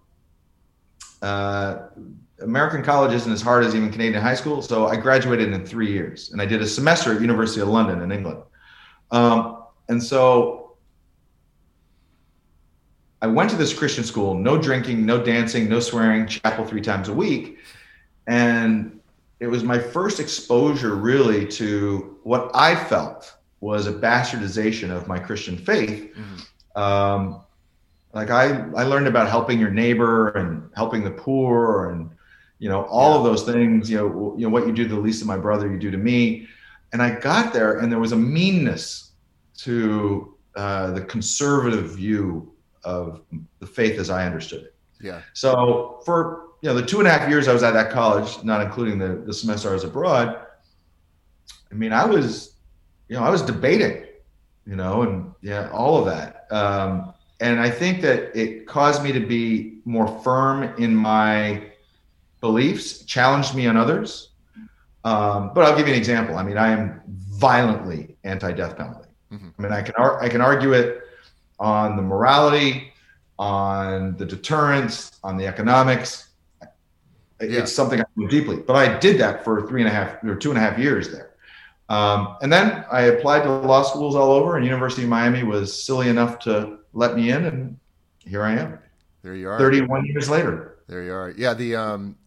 [1.21, 1.87] Uh,
[2.41, 4.63] American college isn't as hard as even Canadian high school.
[4.63, 8.01] So I graduated in three years and I did a semester at University of London
[8.01, 8.41] in England.
[9.11, 10.73] Um, and so
[13.21, 17.07] I went to this Christian school, no drinking, no dancing, no swearing, chapel three times
[17.07, 17.59] a week.
[18.25, 18.99] And
[19.39, 25.19] it was my first exposure really to what I felt was a bastardization of my
[25.19, 26.11] Christian faith.
[26.15, 26.35] Mm-hmm.
[26.75, 27.41] Um,
[28.13, 32.09] like I, I learned about helping your neighbor and helping the poor and,
[32.59, 33.17] you know, all yeah.
[33.17, 35.37] of those things, you know, you know, what you do to the least of my
[35.37, 36.47] brother, you do to me.
[36.93, 39.11] And I got there and there was a meanness
[39.59, 42.51] to uh, the conservative view
[42.83, 43.21] of
[43.59, 44.75] the faith as I understood it.
[44.99, 45.21] Yeah.
[45.33, 48.43] So for you know the two and a half years I was at that college,
[48.43, 50.45] not including the the semester I was abroad,
[51.71, 52.55] I mean I was,
[53.07, 54.05] you know, I was debating,
[54.65, 56.30] you know, and yeah, all of that.
[56.51, 61.63] Um, and I think that it caused me to be more firm in my
[62.39, 64.29] beliefs, challenged me on others.
[65.03, 66.37] Um, but I'll give you an example.
[66.37, 69.09] I mean, I am violently anti-death penalty.
[69.31, 69.49] Mm-hmm.
[69.57, 71.01] I mean, I can ar- I can argue it
[71.59, 72.91] on the morality,
[73.39, 76.29] on the deterrence, on the economics.
[76.61, 76.67] Yeah.
[77.61, 78.57] It's something I do deeply.
[78.57, 81.11] But I did that for three and a half or two and a half years
[81.11, 81.30] there.
[81.91, 85.83] Um, and then I applied to law schools all over, and University of Miami was
[85.83, 87.77] silly enough to let me in, and
[88.19, 88.79] here I am.
[89.23, 89.59] There you are.
[89.59, 90.77] Thirty-one years later.
[90.87, 91.33] There you are.
[91.35, 92.17] Yeah, the um,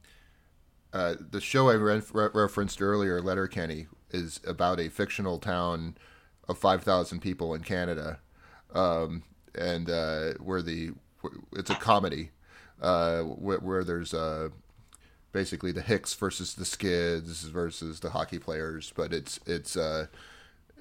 [0.93, 5.97] uh, the show I re- referenced earlier, Letterkenny, is about a fictional town
[6.47, 8.19] of five thousand people in Canada
[8.75, 9.23] um,
[9.55, 10.91] and uh, where the
[11.53, 12.33] it's a comedy
[12.83, 14.51] uh, where, where, there's uh,
[15.35, 20.07] basically the Hicks versus the Skids versus the hockey players, but it's it's uh,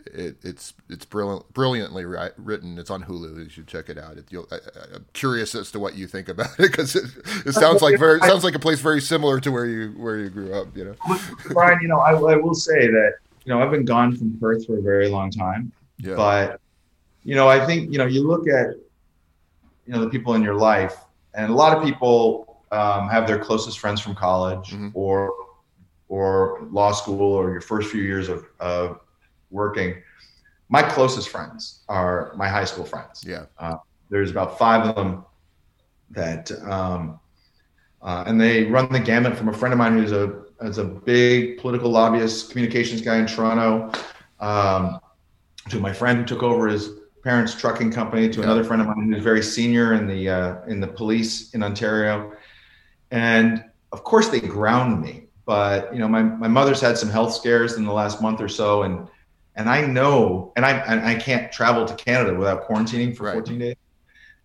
[0.05, 2.77] it, it's it's brilliant, brilliantly written.
[2.77, 3.43] It's on Hulu.
[3.43, 4.17] You should check it out.
[4.17, 7.09] It, I, am curious as to what you think about it because it,
[7.45, 10.29] it sounds like very sounds like a place very similar to where you where you
[10.29, 10.77] grew up.
[10.77, 11.17] You know,
[11.49, 11.79] Brian.
[11.81, 14.77] You know, I, I will say that you know I've been gone from Perth for
[14.77, 16.15] a very long time, yeah.
[16.15, 16.61] but
[17.23, 18.75] you know, I think, you know, you look at,
[19.85, 20.95] you know, the people in your life,
[21.33, 24.89] and a lot of people um, have their closest friends from college mm-hmm.
[24.93, 25.33] or
[26.09, 28.99] or law school or your first few years of, of
[29.49, 29.95] working.
[30.69, 33.23] My closest friends are my high school friends.
[33.25, 33.45] Yeah.
[33.57, 33.77] Uh,
[34.09, 35.25] there's about five of them
[36.11, 37.19] that, um,
[38.01, 40.83] uh, and they run the gamut from a friend of mine who's a, as a
[40.83, 43.91] big political lobbyist, communications guy in Toronto,
[44.39, 44.99] um,
[45.69, 46.91] to my friend who took over his
[47.23, 50.79] parents' trucking company to another friend of mine who's very senior in the uh, in
[50.79, 52.33] the police in Ontario,
[53.13, 55.27] and of course they ground me.
[55.45, 58.49] But you know, my my mother's had some health scares in the last month or
[58.49, 59.07] so, and
[59.55, 63.33] and I know, and I and I can't travel to Canada without quarantining for right.
[63.33, 63.75] 14 days.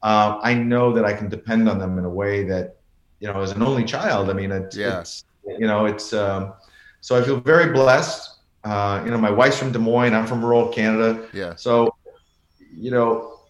[0.03, 2.77] Um, I know that I can depend on them in a way that,
[3.19, 5.01] you know, as an only child, I mean, it's, yeah.
[5.01, 6.53] it's you know, it's um,
[7.01, 8.37] so I feel very blessed.
[8.65, 10.15] Uh, you know, my wife's from Des Moines.
[10.15, 11.27] I'm from rural Canada.
[11.33, 11.55] Yeah.
[11.57, 11.95] So
[12.77, 13.41] you know,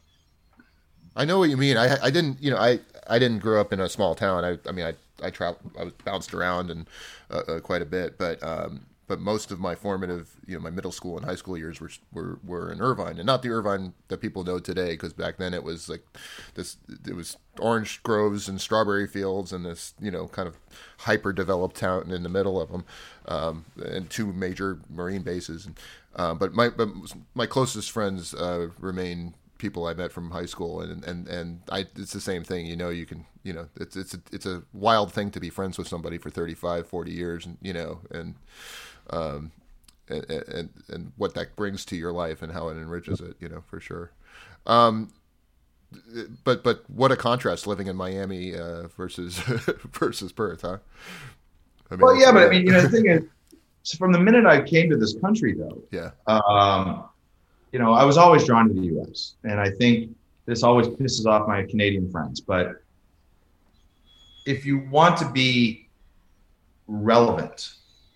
[1.17, 1.77] I know what you mean.
[1.77, 4.45] I I didn't you know I I didn't grow up in a small town.
[4.45, 6.89] I I mean I I traveled I was bounced around and
[7.31, 10.71] uh, uh, quite a bit, but um, but most of my formative, you know, my
[10.71, 13.95] middle school and high school years were were, were in Irvine, and not the Irvine
[14.09, 16.05] that people know today, because back then it was like
[16.55, 20.59] this, it was orange groves and strawberry fields, and this, you know, kind of
[20.99, 22.85] hyper developed town in the middle of them,
[23.27, 25.69] um, and two major marine bases.
[26.15, 26.89] Uh, but my but
[27.35, 31.81] my closest friends uh, remain people I met from high school, and and and I
[31.97, 32.67] it's the same thing.
[32.67, 35.51] You know, you can you know it's it's a, it's a wild thing to be
[35.51, 38.35] friends with somebody for 35, 40 years, and you know, and
[39.11, 39.53] um,
[40.09, 43.37] and, and and what that brings to your life and how it enriches it.
[43.41, 44.13] You know, for sure.
[44.67, 45.13] Um,
[46.45, 49.39] but but what a contrast living in Miami uh, versus
[49.93, 50.79] versus Perth, huh?
[51.91, 53.23] I mean, well, yeah, but I mean, you know, the thing is
[53.83, 57.08] so from the minute I came to this country, though, yeah, um,
[57.73, 59.35] you know, I was always drawn to the U.S.
[59.45, 60.15] and I think
[60.47, 62.83] this always pisses off my Canadian friends, but
[64.47, 65.89] if you want to be
[66.87, 67.75] relevant,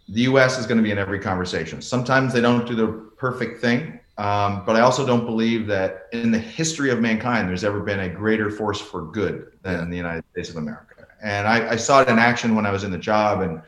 [0.09, 0.59] the U.S.
[0.59, 1.83] is going to be in every conversation.
[1.83, 2.89] Sometimes they don't do the
[3.19, 7.65] perfect thing, um, but I also don't believe that in the history of mankind, there's
[7.65, 11.07] ever been a greater force for good than the United States of America.
[11.23, 13.63] And I, I saw it in action when I was in the job, and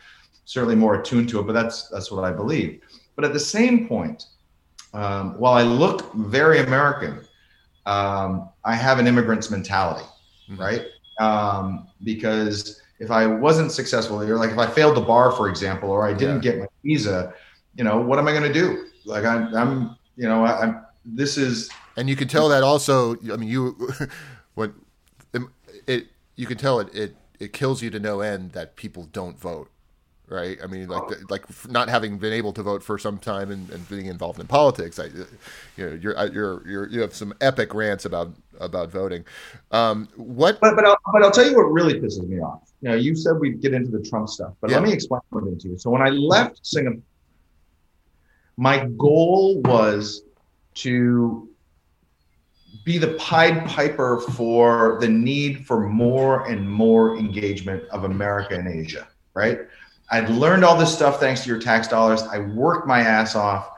[0.44, 1.46] certainly more attuned to it.
[1.46, 2.80] But that's that's what I believe.
[3.14, 4.26] But at the same point,
[4.94, 7.20] um, while I look very American,
[7.84, 10.06] um, I have an immigrant's mentality,
[10.48, 10.60] mm-hmm.
[10.60, 10.86] right?
[11.18, 15.90] Um, because if I wasn't successful here, like if I failed the bar, for example,
[15.90, 16.52] or I didn't yeah.
[16.52, 17.34] get my visa,
[17.74, 18.86] you know, what am I going to do?
[19.04, 23.16] Like I'm, I'm, you know, I, am this is, and you can tell that also.
[23.32, 23.76] I mean, you,
[24.54, 24.74] when
[25.86, 29.38] it, you can tell it, it, it kills you to no end that people don't
[29.38, 29.70] vote
[30.28, 30.58] right?
[30.62, 33.88] I mean, like like not having been able to vote for some time and, and
[33.88, 34.98] being involved in politics.
[34.98, 35.06] I,
[35.76, 39.24] you know, you're you're you're you have some epic rants about about voting.
[39.70, 40.60] Um, what?
[40.60, 42.72] But but I'll, but I'll tell you what really pisses me off.
[42.80, 44.78] You know, you said we'd get into the Trump stuff, but yeah.
[44.78, 45.78] let me explain something to you.
[45.78, 47.02] So when I left Singapore,
[48.56, 50.22] my goal was
[50.74, 51.48] to
[52.84, 58.68] be the Pied Piper for the need for more and more engagement of America and
[58.68, 59.60] Asia, right?
[60.14, 62.22] I'd learned all this stuff thanks to your tax dollars.
[62.22, 63.70] I worked my ass off.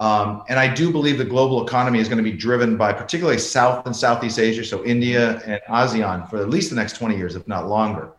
[0.00, 3.38] Um, and I do believe the global economy is going to be driven by particularly
[3.38, 7.36] South and Southeast Asia, so India and ASEAN for at least the next 20 years,
[7.36, 8.12] if not longer.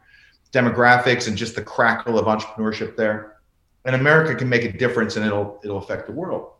[0.52, 3.38] Demographics and just the crackle of entrepreneurship there.
[3.86, 6.52] And America can make a difference and it'll it'll affect the world.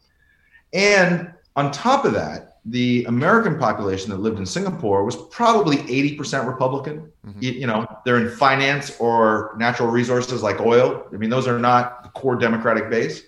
[0.74, 6.46] And on top of that, the American population that lived in Singapore was probably 80%
[6.46, 7.10] Republican.
[7.26, 7.42] Mm-hmm.
[7.42, 11.08] You, you, know, they're in finance or natural resources like oil.
[11.14, 13.24] I mean, those are not the core Democratic base.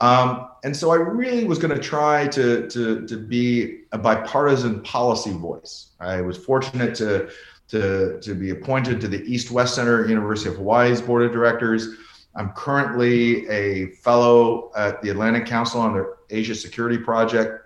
[0.00, 4.80] Um, and so I really was going to try to, to, to be a bipartisan
[4.82, 5.90] policy voice.
[6.00, 7.30] I was fortunate to,
[7.68, 11.88] to, to be appointed to the East West Center, University of Hawaii's board of directors.
[12.34, 17.61] I'm currently a fellow at the Atlantic Council on the Asia Security Project.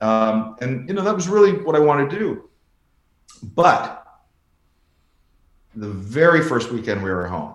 [0.00, 2.48] Um, and you know that was really what I wanted to do.
[3.42, 4.04] But
[5.74, 7.54] the very first weekend we were home,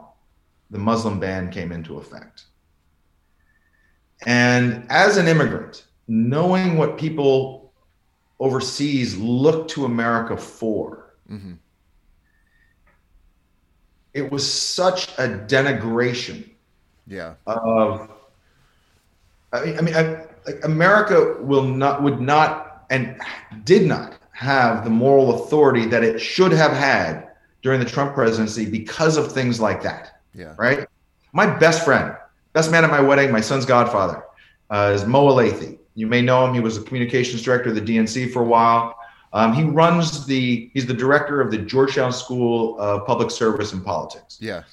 [0.70, 2.46] the Muslim ban came into effect.
[4.26, 7.74] And as an immigrant, knowing what people
[8.40, 11.54] overseas look to America for, mm-hmm.
[14.14, 16.50] it was such a denigration.
[17.08, 17.34] Yeah.
[17.48, 18.12] Of,
[19.52, 23.20] I mean, I mean, I, like America will not would not and
[23.64, 27.28] did not have the moral authority that it should have had
[27.62, 30.22] during the Trump presidency because of things like that.
[30.34, 30.56] Yeah.
[30.58, 30.88] Right.
[31.34, 32.16] My best friend,
[32.54, 34.24] best man at my wedding, my son's godfather,
[34.70, 35.78] uh, is Mo Elleithee.
[35.96, 36.54] You may know him.
[36.54, 38.98] He was the communications director of the DNC for a while.
[39.34, 40.70] Um, he runs the.
[40.74, 44.38] He's the director of the Georgetown School of Public Service and Politics.
[44.42, 44.64] Yeah.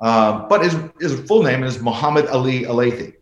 [0.00, 3.14] Um, but his his full name is Muhammad Ali Elleithee.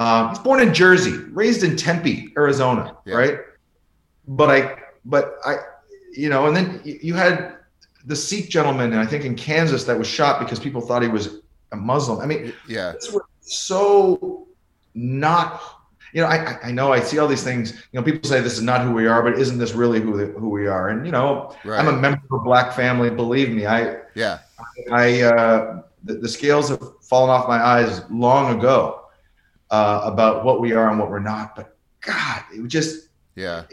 [0.00, 3.14] Um, he's born in Jersey, raised in Tempe, Arizona, yeah.
[3.14, 3.40] right?
[4.26, 5.56] But I, but I,
[6.16, 7.56] you know, and then you had
[8.06, 11.42] the Sikh gentleman, I think in Kansas, that was shot because people thought he was
[11.72, 12.18] a Muslim.
[12.18, 14.48] I mean, yeah, this was so
[14.94, 15.60] not.
[16.14, 17.74] You know, I, I know I see all these things.
[17.92, 20.16] You know, people say this is not who we are, but isn't this really who
[20.32, 20.88] who we are?
[20.88, 21.78] And you know, right.
[21.78, 23.10] I'm a member of a black family.
[23.10, 24.38] Believe me, I yeah,
[24.90, 28.99] I, I uh, the, the scales have fallen off my eyes long ago
[29.70, 31.56] uh, about what we are and what we're not.
[31.56, 33.64] But God, it was just yeah.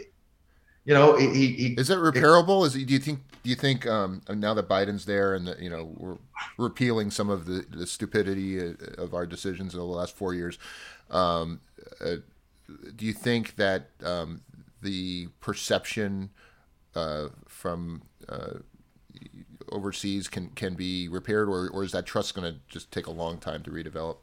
[0.84, 2.64] You know, he, he is it repairable?
[2.64, 5.68] Is do you think do you think um, now that Biden's there and that you
[5.68, 6.16] know we're
[6.56, 10.58] repealing some of the, the stupidity uh, of our decisions in the last four years?
[11.10, 11.60] Um,
[12.00, 12.16] uh,
[12.96, 14.40] do you think that um,
[14.82, 16.30] the perception
[16.94, 18.58] uh, from uh,
[19.70, 23.10] overseas can can be repaired, or or is that trust going to just take a
[23.10, 24.16] long time to redevelop?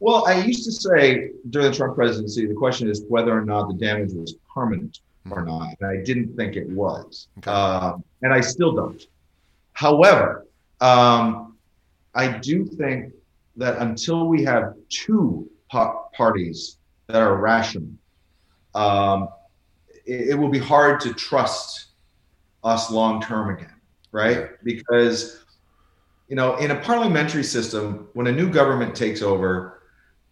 [0.00, 3.68] Well, I used to say during the Trump presidency, the question is whether or not
[3.68, 5.74] the damage was permanent or not.
[5.80, 7.28] And I didn't think it was.
[7.38, 7.50] Okay.
[7.50, 9.04] Um, and I still don't.
[9.72, 10.46] However,
[10.80, 11.56] um,
[12.14, 13.12] I do think
[13.56, 16.78] that until we have two parties
[17.08, 17.88] that are rational,
[18.74, 19.28] um,
[20.06, 21.86] it, it, will be hard to trust
[22.64, 23.74] us long term again,
[24.12, 24.50] right?
[24.64, 25.44] Because,
[26.28, 29.77] you know, in a parliamentary system, when a new government takes over,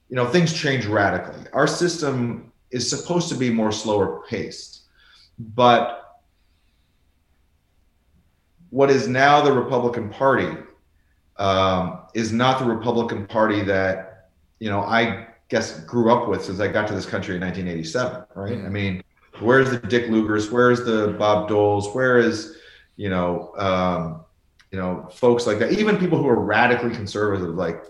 [0.09, 4.83] you know things change radically our system is supposed to be more slower paced
[5.39, 6.21] but
[8.71, 10.57] what is now the republican party
[11.39, 16.61] um, is not the republican party that you know i guess grew up with since
[16.61, 18.67] i got to this country in 1987 right mm-hmm.
[18.67, 19.03] i mean
[19.41, 20.51] Where's the Dick Lugars?
[20.51, 21.95] Where's the Bob Doles?
[21.95, 22.57] Where is,
[22.97, 24.25] you know, um,
[24.71, 25.73] you know, folks like that.
[25.73, 27.85] Even people who are radically conservative, like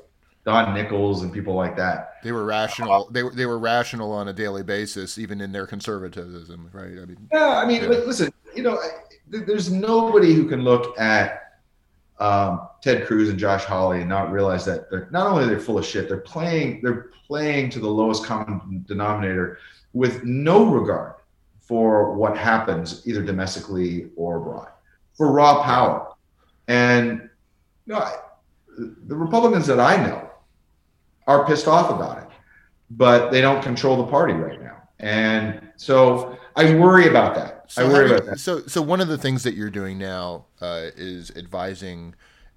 [0.47, 2.23] Don Nickles and people like that.
[2.23, 3.09] They were rational.
[3.11, 7.03] They were they were rational on a daily basis, even in their conservatism, right?
[7.03, 7.59] I mean, yeah.
[7.59, 7.89] I mean, yeah.
[7.89, 8.79] listen, you know,
[9.27, 11.59] there's nobody who can look at
[12.21, 15.79] um, Ted Cruz and Josh Hawley and not realize that they're not only they're full
[15.79, 19.59] of shit, they're playing they're playing to the lowest common denominator
[19.95, 21.15] with no regard
[21.59, 24.69] for what happens either domestically or abroad
[25.15, 26.15] for raw power.
[26.69, 27.29] And
[27.87, 28.09] you know,
[28.79, 30.26] the Republicans that I know
[31.27, 32.29] are pissed off about it,
[32.91, 34.77] but they don't control the party right now.
[34.99, 37.65] And so I worry about that.
[37.71, 38.39] So I worry about that.
[38.39, 42.15] So, so one of the things that you're doing now uh, is advising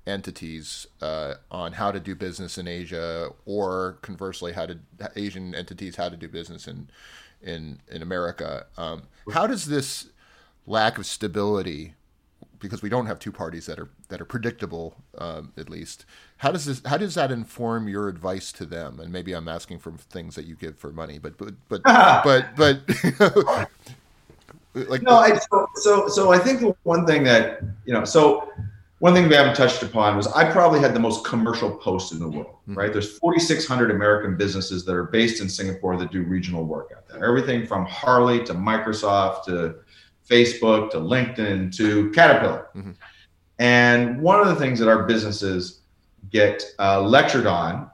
[0.07, 4.79] entities uh, on how to do business in Asia, or conversely, how to
[5.15, 6.89] Asian entities how to do business in
[7.41, 8.65] in in America.
[8.77, 9.03] Um,
[9.33, 10.07] how does this
[10.65, 11.95] lack of stability
[12.59, 16.05] because we don't have two parties that are that are predictable, um, at least.
[16.39, 16.81] How does this?
[16.85, 19.01] How does that inform your advice to them?
[19.01, 22.55] And maybe I'm asking for things that you give for money, but but but but
[22.55, 23.69] but.
[24.89, 28.49] like no, I, so, so so I think the one thing that you know, so
[28.99, 32.19] one thing we haven't touched upon was I probably had the most commercial post in
[32.19, 32.75] the world, mm-hmm.
[32.75, 32.93] right?
[32.93, 37.25] There's 4,600 American businesses that are based in Singapore that do regional work out there.
[37.25, 39.75] Everything from Harley to Microsoft to
[40.29, 42.69] Facebook to LinkedIn to Caterpillar.
[42.75, 42.91] Mm-hmm.
[43.57, 45.78] And one of the things that our businesses
[46.29, 47.89] get uh, lectured on,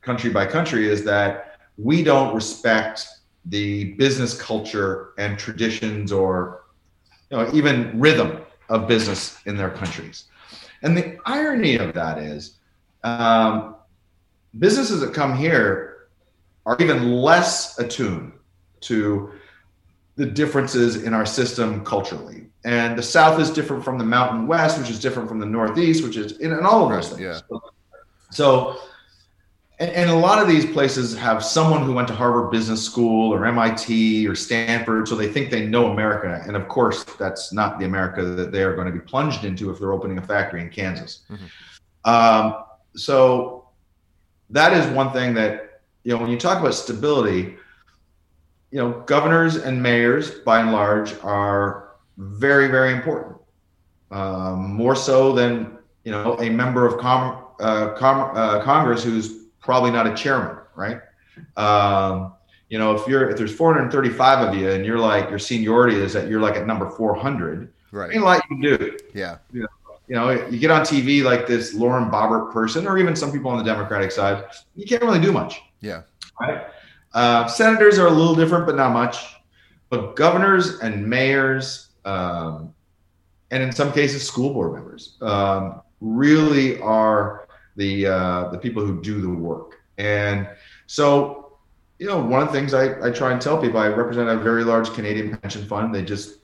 [0.00, 3.06] country by country, is that we don't respect
[3.46, 6.64] the business culture and traditions or
[7.30, 10.24] you know, even rhythm of business in their countries.
[10.82, 12.58] And the irony of that is
[13.02, 13.76] um,
[14.58, 16.08] businesses that come here
[16.66, 18.32] are even less attuned
[18.80, 19.32] to
[20.16, 22.43] the differences in our system culturally.
[22.64, 26.02] And the South is different from the Mountain West, which is different from the Northeast,
[26.02, 27.42] which is in, in all of those things.
[27.50, 27.58] Yeah.
[28.30, 28.78] So,
[29.78, 33.32] and, and, a lot of these places have someone who went to Harvard Business School
[33.34, 36.42] or MIT or Stanford, so they think they know America.
[36.46, 39.70] And of course, that's not the America that they are going to be plunged into
[39.70, 41.22] if they're opening a factory in Kansas.
[41.30, 42.10] Mm-hmm.
[42.10, 42.64] Um,
[42.96, 43.68] so,
[44.50, 47.56] that is one thing that, you know, when you talk about stability,
[48.70, 51.83] you know, governors and mayors, by and large, are
[52.16, 53.36] very, very important.
[54.10, 59.46] Um, more so than you know a member of com- uh, com- uh, Congress who's
[59.60, 61.00] probably not a chairman, right?
[61.56, 62.34] Um,
[62.68, 66.12] you know, if you're if there's 435 of you and you're like your seniority is
[66.12, 68.12] that you're like at number 400, right?
[68.12, 68.98] Ain't a lot you can do.
[69.14, 69.38] Yeah.
[69.52, 69.68] You know,
[70.08, 73.50] you know, you get on TV like this Lauren Boebert person, or even some people
[73.50, 74.44] on the Democratic side,
[74.74, 75.62] you can't really do much.
[75.80, 76.02] Yeah.
[76.40, 76.66] Right.
[77.14, 79.36] Uh, senators are a little different, but not much.
[79.88, 82.74] But governors and mayors, um,
[83.50, 87.46] and in some cases, school board members, um, really are
[87.76, 89.80] the uh, the people who do the work.
[89.98, 90.48] And
[90.86, 91.58] so,
[91.98, 94.36] you know, one of the things I, I try and tell people, I represent a
[94.36, 95.94] very large Canadian pension fund.
[95.94, 96.38] They just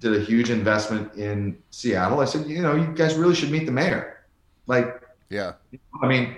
[0.00, 2.20] did a huge investment in Seattle.
[2.20, 4.26] I said, you know, you guys really should meet the mayor.
[4.66, 5.52] Like, yeah,
[6.02, 6.36] I mean,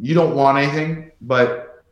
[0.00, 1.84] you don't want anything, but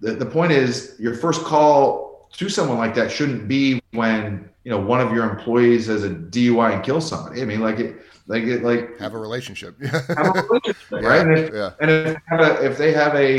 [0.00, 2.03] the, the point is your first call
[2.36, 6.10] to someone like that shouldn't be when you know one of your employees has a
[6.10, 7.42] DUI and kills somebody.
[7.42, 11.20] I mean, like it, like it, like have a relationship, have a relationship, yeah, right?
[11.20, 11.70] And if, yeah.
[11.80, 13.38] and if, a, if they have a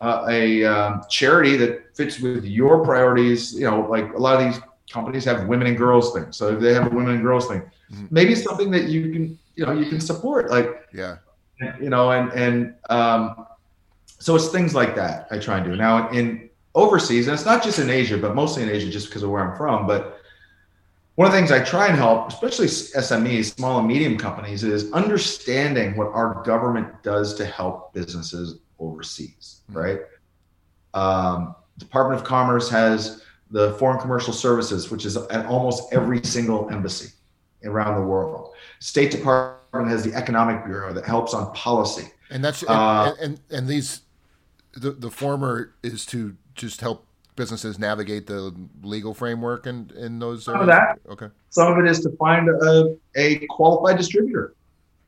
[0.00, 4.52] uh, a um, charity that fits with your priorities, you know, like a lot of
[4.52, 6.36] these companies have women and girls things.
[6.36, 7.62] So if they have a women and girls thing,
[7.92, 8.06] mm-hmm.
[8.10, 10.50] maybe something that you can, you know, you can support.
[10.50, 11.16] Like, yeah,
[11.80, 13.46] you know, and and um,
[14.20, 15.74] so it's things like that I try and do.
[15.76, 19.22] Now in overseas, and it's not just in Asia, but mostly in Asia, just because
[19.22, 19.86] of where I'm from.
[19.86, 20.20] But
[21.16, 24.92] one of the things I try and help, especially SMEs, small and medium companies, is
[24.92, 29.62] understanding what our government does to help businesses overseas.
[29.70, 29.78] Mm-hmm.
[29.78, 30.00] Right?
[30.94, 36.70] Um, Department of Commerce has the Foreign Commercial Services, which is at almost every single
[36.70, 37.10] embassy
[37.64, 38.54] around the world.
[38.80, 42.10] State Department has the Economic Bureau that helps on policy.
[42.30, 44.02] And that's uh, and, and, and these
[44.74, 47.06] the the former is to just help
[47.36, 50.98] businesses navigate the legal framework and in those some of that.
[51.08, 51.28] Okay.
[51.50, 54.54] Some of it is to find a, a qualified distributor.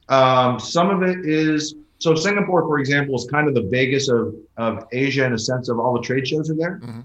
[0.09, 4.35] Um, some of it is so singapore for example is kind of the vegas of,
[4.57, 6.81] of asia in a sense of all the trade shows are there.
[6.83, 7.01] Mm-hmm.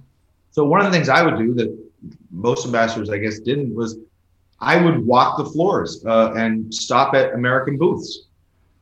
[0.51, 1.77] so one of the things i would do that
[2.31, 3.97] most ambassadors i guess didn't was
[4.61, 8.25] i would walk the floors uh, and stop at american booths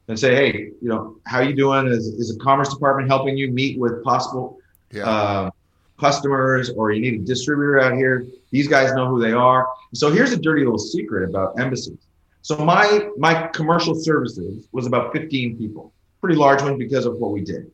[0.07, 1.87] and say, hey, you know, how you doing?
[1.87, 4.59] Is, is the Commerce Department helping you meet with possible
[4.93, 5.09] yeah.
[5.09, 5.51] uh,
[5.99, 9.67] customers or you need a distributor out here, these guys know who they are.
[9.93, 11.99] So here's a dirty little secret about embassies.
[12.41, 17.31] So my my commercial services was about 15 people, pretty large one because of what
[17.31, 17.71] we did.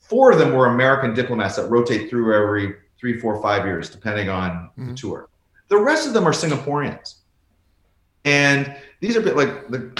[0.00, 4.28] Four of them were American diplomats that rotate through every three, four, five years, depending
[4.28, 4.88] on mm-hmm.
[4.88, 5.28] the tour.
[5.68, 7.16] The rest of them are Singaporeans.
[8.24, 9.92] And these are like the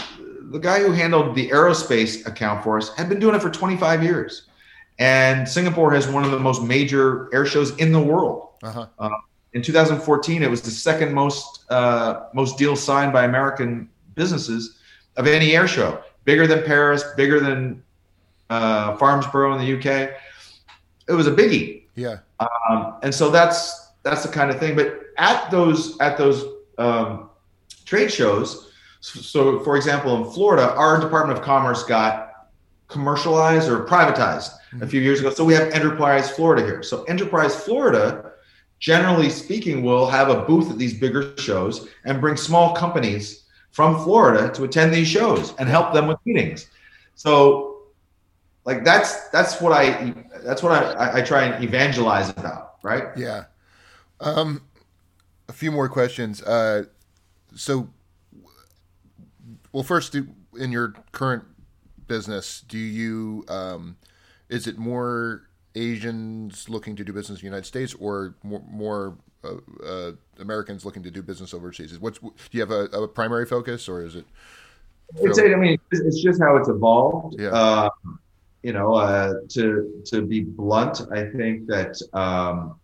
[0.50, 4.02] the guy who handled the aerospace account for us had been doing it for 25
[4.02, 4.47] years.
[4.98, 8.48] And Singapore has one of the most major air shows in the world.
[8.62, 8.86] Uh-huh.
[8.98, 9.10] Uh,
[9.52, 14.78] in 2014, it was the second most uh, most deals signed by American businesses
[15.16, 16.02] of any air show.
[16.24, 17.82] Bigger than Paris, bigger than
[18.50, 20.10] uh, Farnborough in the UK.
[21.08, 21.84] It was a biggie.
[21.94, 22.18] Yeah.
[22.40, 24.76] Um, and so that's that's the kind of thing.
[24.76, 26.44] But at those at those
[26.76, 27.30] um,
[27.84, 32.48] trade shows, so, so for example, in Florida, our Department of Commerce got
[32.88, 34.57] commercialized or privatized.
[34.80, 35.30] A few years ago.
[35.30, 36.82] So we have Enterprise Florida here.
[36.82, 38.32] So Enterprise Florida,
[38.78, 44.02] generally speaking, will have a booth at these bigger shows and bring small companies from
[44.02, 46.68] Florida to attend these shows and help them with meetings.
[47.14, 47.82] So
[48.64, 50.14] like that's that's what I
[50.44, 53.04] that's what I, I try and evangelize about, right?
[53.16, 53.44] Yeah.
[54.20, 54.62] Um,
[55.48, 56.42] a few more questions.
[56.42, 56.84] Uh,
[57.54, 57.88] so,
[59.72, 61.44] well, first, in your current
[62.06, 63.96] business, do you um,
[64.48, 65.42] is it more
[65.74, 70.84] Asians looking to do business in the United States, or more, more uh, uh, Americans
[70.84, 71.98] looking to do business overseas?
[71.98, 74.26] What's do you have a, a primary focus, or is it?
[75.16, 77.40] It's, I mean, it's just how it's evolved.
[77.40, 77.48] Yeah.
[77.48, 77.90] Uh,
[78.62, 82.78] you know, uh, to to be blunt, I think that um,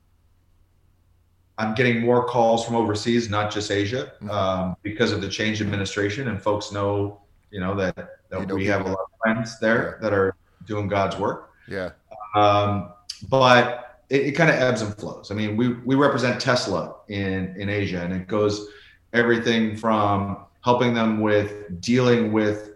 [1.58, 4.30] I'm getting more calls from overseas, not just Asia, mm-hmm.
[4.30, 8.54] um, because of the change administration, and folks know, you know, that, that you know
[8.54, 10.08] we have a lot of friends there yeah.
[10.08, 10.36] that are
[10.66, 11.50] doing God's work.
[11.68, 11.90] Yeah.
[12.34, 12.92] Um,
[13.28, 15.30] but it, it kind of ebbs and flows.
[15.30, 18.68] I mean, we we represent Tesla in in Asia, and it goes
[19.12, 22.70] everything from helping them with dealing with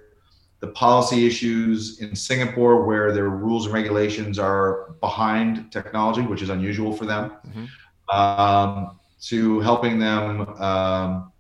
[0.61, 6.51] the policy issues in Singapore, where their rules and regulations are behind technology, which is
[6.51, 8.17] unusual for them, mm-hmm.
[8.17, 11.33] um, to helping them um,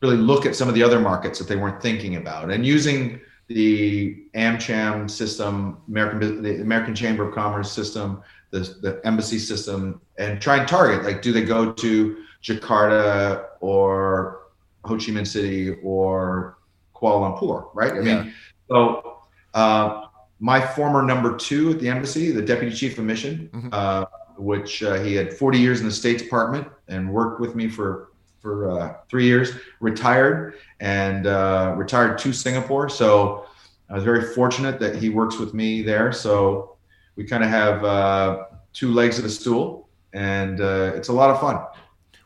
[0.00, 3.20] really look at some of the other markets that they weren't thinking about, and using
[3.52, 10.40] the AmCham system, American the American Chamber of Commerce system, the, the embassy system, and
[10.40, 14.42] try and target like, do they go to Jakarta or
[14.84, 16.58] Ho Chi Minh City or
[16.94, 17.92] Kuala Lumpur, right?
[17.92, 18.22] I yeah.
[18.22, 18.34] mean,
[18.68, 19.20] so
[19.54, 20.06] uh,
[20.40, 23.68] my former number two at the embassy, the deputy chief of mission, mm-hmm.
[23.72, 24.04] uh,
[24.36, 28.11] which uh, he had 40 years in the State Department and worked with me for
[28.42, 32.88] for uh, three years, retired and uh, retired to Singapore.
[32.88, 33.46] So
[33.88, 36.12] I was very fortunate that he works with me there.
[36.12, 36.76] So
[37.16, 41.40] we kind of have uh, two legs of the stool, and it's a lot of
[41.40, 41.64] fun.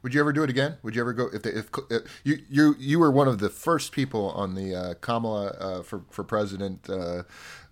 [0.06, 0.76] Would you ever do it again?
[0.84, 3.48] Would you ever go if, they, if, if you you you were one of the
[3.48, 7.24] first people on the uh, Kamala uh, for for president uh,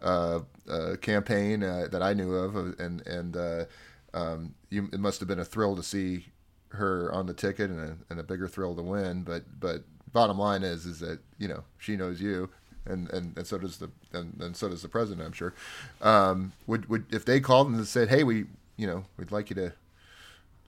[0.03, 3.67] uh, uh campaign uh, that I knew of, and and
[4.15, 6.27] um, you, it must have been a thrill to see
[6.75, 9.23] her on the ticket and a, and a bigger thrill to win.
[9.23, 12.51] But but bottom line is is that you know she knows you.
[12.87, 15.27] And, and, and so does the and, and so does the president.
[15.27, 15.55] I'm sure.
[16.03, 18.45] Um, would would if they called and said, "Hey, we
[18.77, 19.73] you know we'd like you to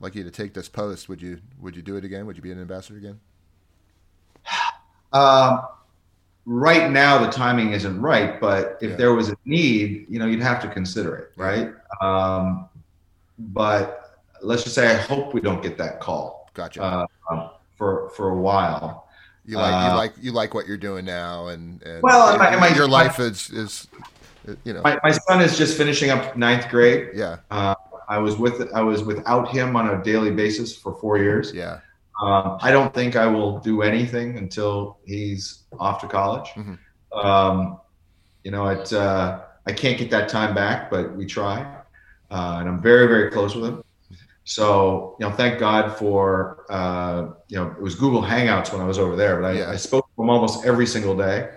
[0.01, 2.27] like you to take this post, would you would you do it again?
[2.27, 3.21] Would you be an ambassador again?
[5.13, 5.63] Um,
[6.45, 8.97] right now, the timing isn't right, but if yeah.
[8.97, 11.73] there was a need, you know, you'd have to consider it, right?
[12.03, 12.69] Um,
[13.39, 14.06] but
[14.47, 16.51] let's just say I hope we don't get that call.
[16.55, 16.83] Gotcha.
[16.83, 19.09] Uh, for for a while.
[19.45, 22.39] You like uh, you like you like what you're doing now, and, and well, and
[22.39, 23.87] my, my, your life is is
[24.65, 24.83] you know.
[24.83, 27.11] My, my son is just finishing up ninth grade.
[27.15, 27.39] Yeah.
[27.51, 27.75] Uh,
[28.09, 31.53] I was with I was without him on a daily basis for four years.
[31.53, 31.81] Yeah.
[32.21, 36.49] Um, I don't think I will do anything until he's off to college.
[36.51, 37.19] Mm-hmm.
[37.19, 37.79] Um,
[38.43, 41.61] you know, it, uh, I can't get that time back, but we try,
[42.31, 43.85] uh, and I'm very very close with him.
[44.47, 48.85] So you know, thank God for uh, you know it was Google Hangouts when I
[48.85, 49.71] was over there, but I, yeah.
[49.71, 51.51] I spoke to him almost every single day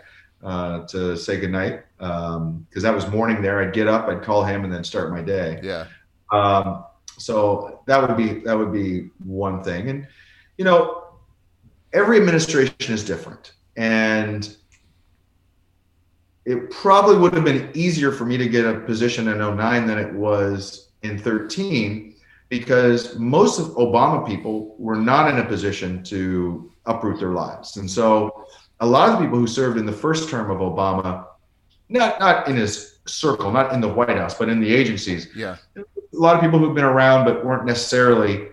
[0.44, 3.61] uh, to say goodnight because um, that was morning there.
[3.61, 5.60] I'd get up, I'd call him, and then start my day.
[5.61, 5.86] Yeah.
[6.34, 6.84] Um,
[7.20, 10.07] so that would be that would be one thing, and
[10.57, 11.03] you know,
[11.94, 14.56] every administration is different, and
[16.45, 19.99] it probably would have been easier for me to get a position in 09 than
[19.99, 22.16] it was in 13
[22.49, 27.77] because most of Obama people were not in a position to uproot their lives.
[27.77, 28.47] And so
[28.80, 31.26] a lot of the people who served in the first term of Obama,
[31.89, 35.57] not not in his circle, not in the White House, but in the agencies, yeah,
[35.76, 38.47] A lot of people who've been around but weren't necessarily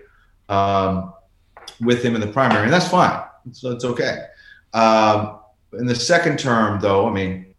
[0.48, 1.12] um,
[1.80, 3.22] with him in the primary, and that's fine.
[3.52, 4.26] So it's okay.
[4.74, 5.40] Um,
[5.72, 7.54] in the second term, though, I mean,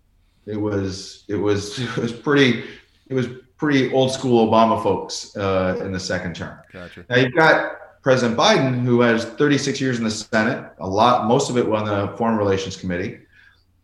[0.45, 2.63] it was it was it was pretty
[3.07, 3.27] it was
[3.57, 6.57] pretty old school Obama folks uh, in the second term.
[6.71, 7.05] Gotcha.
[7.09, 11.49] Now you've got President Biden, who has 36 years in the Senate, a lot, most
[11.49, 13.19] of it on the Foreign Relations Committee.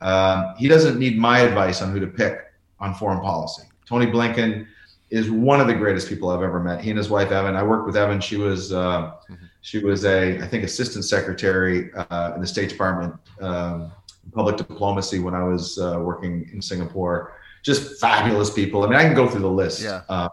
[0.01, 3.63] Um, he doesn't need my advice on who to pick on foreign policy.
[3.85, 4.67] Tony Blinken
[5.09, 6.81] is one of the greatest people I've ever met.
[6.81, 7.55] He and his wife Evan.
[7.55, 8.19] I worked with Evan.
[8.19, 9.45] She was uh, mm-hmm.
[9.61, 13.91] she was a I think assistant secretary uh, in the State Department, um,
[14.33, 17.35] public diplomacy when I was uh, working in Singapore.
[17.64, 18.84] Just fabulous people.
[18.84, 19.81] I mean, I can go through the list.
[19.81, 20.02] Yeah.
[20.07, 20.30] Uh,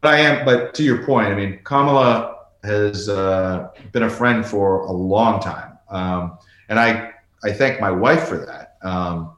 [0.00, 0.44] but I am.
[0.44, 5.40] But to your point, I mean, Kamala has uh, been a friend for a long
[5.40, 6.38] time, um,
[6.68, 7.12] and I
[7.44, 8.76] I thank my wife for that.
[8.82, 9.36] Um,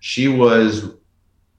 [0.00, 0.94] she was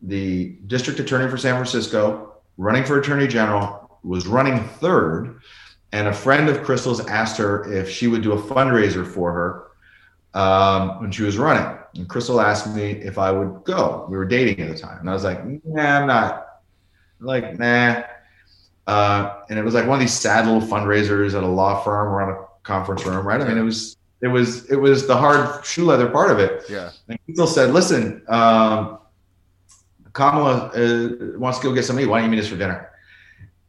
[0.01, 5.41] the district attorney for San Francisco, running for attorney general, was running third,
[5.91, 10.39] and a friend of Crystal's asked her if she would do a fundraiser for her
[10.39, 11.77] um, when she was running.
[11.95, 14.05] And Crystal asked me if I would go.
[14.09, 16.47] We were dating at the time, and I was like, "Nah, I'm not."
[17.19, 18.03] Like, nah.
[18.87, 22.09] Uh, and it was like one of these sad little fundraisers at a law firm
[22.09, 23.41] or on a conference room, right?
[23.41, 26.63] I mean, it was it was it was the hard shoe leather part of it.
[26.69, 26.91] Yeah.
[27.07, 28.99] And Crystal said, "Listen, um,
[30.13, 32.07] Kamala uh, wants to go get somebody.
[32.07, 32.89] Why don't you meet us for dinner?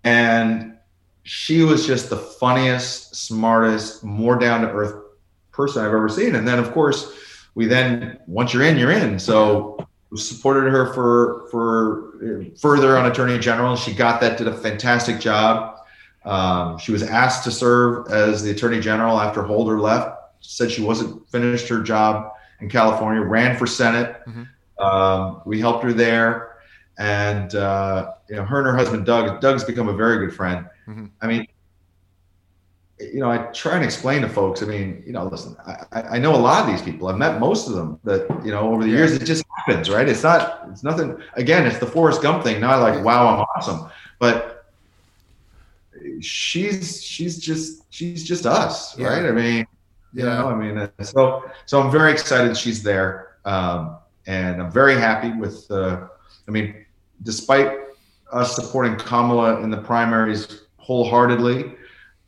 [0.05, 0.77] And
[1.25, 5.03] she was just the funniest, smartest, more down to earth
[5.51, 6.37] person I've ever seen.
[6.37, 7.13] And then, of course,
[7.57, 9.19] we then once you're in, you're in.
[9.19, 13.75] So supported her for for further on attorney general.
[13.75, 15.81] She got that, did a fantastic job.
[16.25, 20.13] Um, she was asked to serve as the attorney general after Holder left.
[20.41, 23.23] Said she wasn't finished her job in California.
[23.23, 24.21] Ran for Senate.
[24.27, 24.85] Mm-hmm.
[24.85, 26.59] Um, we helped her there,
[26.99, 29.41] and uh, you know, her and her husband Doug.
[29.41, 30.67] Doug's become a very good friend.
[30.87, 31.07] Mm-hmm.
[31.23, 31.47] I mean,
[32.99, 34.63] you know, I try and explain to folks.
[34.63, 37.09] I mean, you know, listen, I, I know a lot of these people.
[37.09, 38.01] I've met most of them.
[38.05, 40.09] That you know, over the years, it just happens, right?
[40.09, 40.67] It's not.
[40.71, 41.19] It's nothing.
[41.35, 42.61] Again, it's the Forrest Gump thing.
[42.61, 44.65] Not like, wow, I'm awesome, but
[46.21, 49.09] she's she's just she's just us, yeah.
[49.09, 49.27] right?
[49.27, 49.67] I mean,
[50.15, 50.41] you yeah.
[50.41, 53.37] know, I mean, so so I'm very excited she's there.
[53.45, 53.97] Um,
[54.27, 55.71] and I'm very happy with.
[55.71, 56.07] Uh,
[56.49, 56.87] I mean,
[57.23, 57.79] despite
[58.33, 61.75] us supporting Kamala in the primaries wholeheartedly,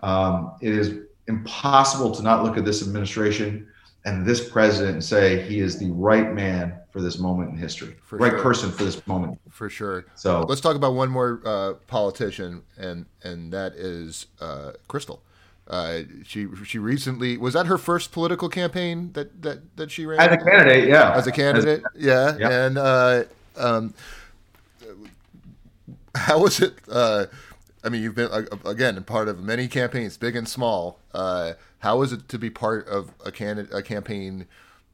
[0.01, 0.95] um, it is
[1.27, 3.69] impossible to not look at this administration
[4.05, 7.95] and this president and say he is the right man for this moment in history,
[8.03, 8.41] for right sure.
[8.41, 9.39] person for this moment.
[9.51, 10.07] For sure.
[10.15, 15.23] So let's talk about one more uh, politician, and and that is uh, Crystal.
[15.67, 20.21] Uh, she she recently was that her first political campaign that that that she ran
[20.21, 23.25] as a candidate, yeah, as a candidate, as, yeah, yeah, and uh,
[23.57, 23.93] um,
[26.15, 26.75] how was it?
[27.83, 28.31] Uh, I mean, you've been
[28.65, 30.99] again part of many campaigns, big and small.
[31.13, 34.47] Uh, how is it to be part of a candidate a campaign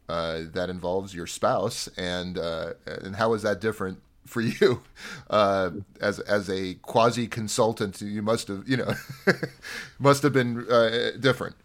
[0.08, 4.82] uh, that involves your spouse, and uh, and how is that different for you
[5.30, 5.70] uh,
[6.00, 8.00] as as a quasi consultant.
[8.00, 8.94] You must have you know
[9.98, 11.56] must have been uh, different.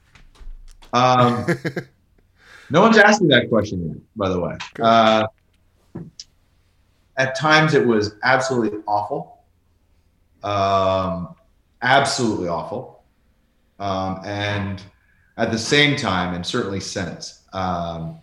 [0.94, 1.46] Um,
[2.70, 4.58] no one's asked me that question yet, by the way.
[4.80, 5.28] Uh,
[7.18, 9.39] at times, it was absolutely awful,
[10.44, 11.36] um,
[11.82, 13.03] absolutely awful,
[13.80, 14.82] um, and
[15.38, 17.44] at the same time, and certainly since.
[17.53, 18.20] Um,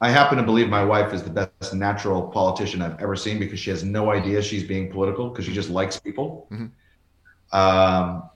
[0.00, 3.60] I happen to believe my wife is the best natural politician I've ever seen because
[3.60, 6.48] she has no idea she's being political because she just likes people.
[6.50, 7.56] Mm-hmm.
[7.56, 8.28] Um,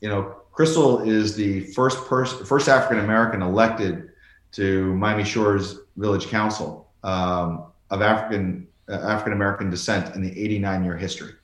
[0.00, 4.10] you know, Crystal is the first person, first African American elected
[4.52, 10.82] to Miami Shores Village Council um, of African uh, African American descent in the 89
[10.82, 11.34] year history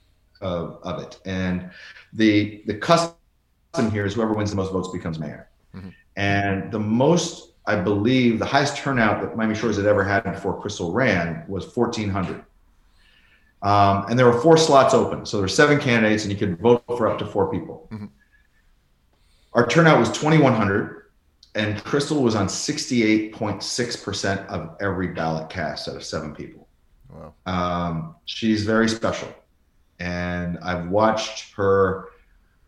[0.45, 1.19] of, of it.
[1.25, 1.71] And
[2.12, 3.16] the the custom
[3.91, 5.49] here is whoever wins the most votes becomes mayor.
[5.75, 5.89] Mm-hmm.
[6.16, 10.61] And the most I believe the highest turnout that Miami Shores had ever had before
[10.61, 12.45] Crystal ran was 1,400.
[13.62, 15.25] Um, and there were four slots open.
[15.25, 17.89] So there were seven candidates, and you could vote for up to four people.
[17.91, 18.07] Mm-hmm.
[19.55, 21.05] Our turnout was 2,100,
[21.55, 26.69] and Crystal was on 68.6% of every ballot cast out of seven people.
[27.09, 27.33] Wow.
[27.47, 29.33] Um, she's very special.
[30.01, 32.09] And I've watched her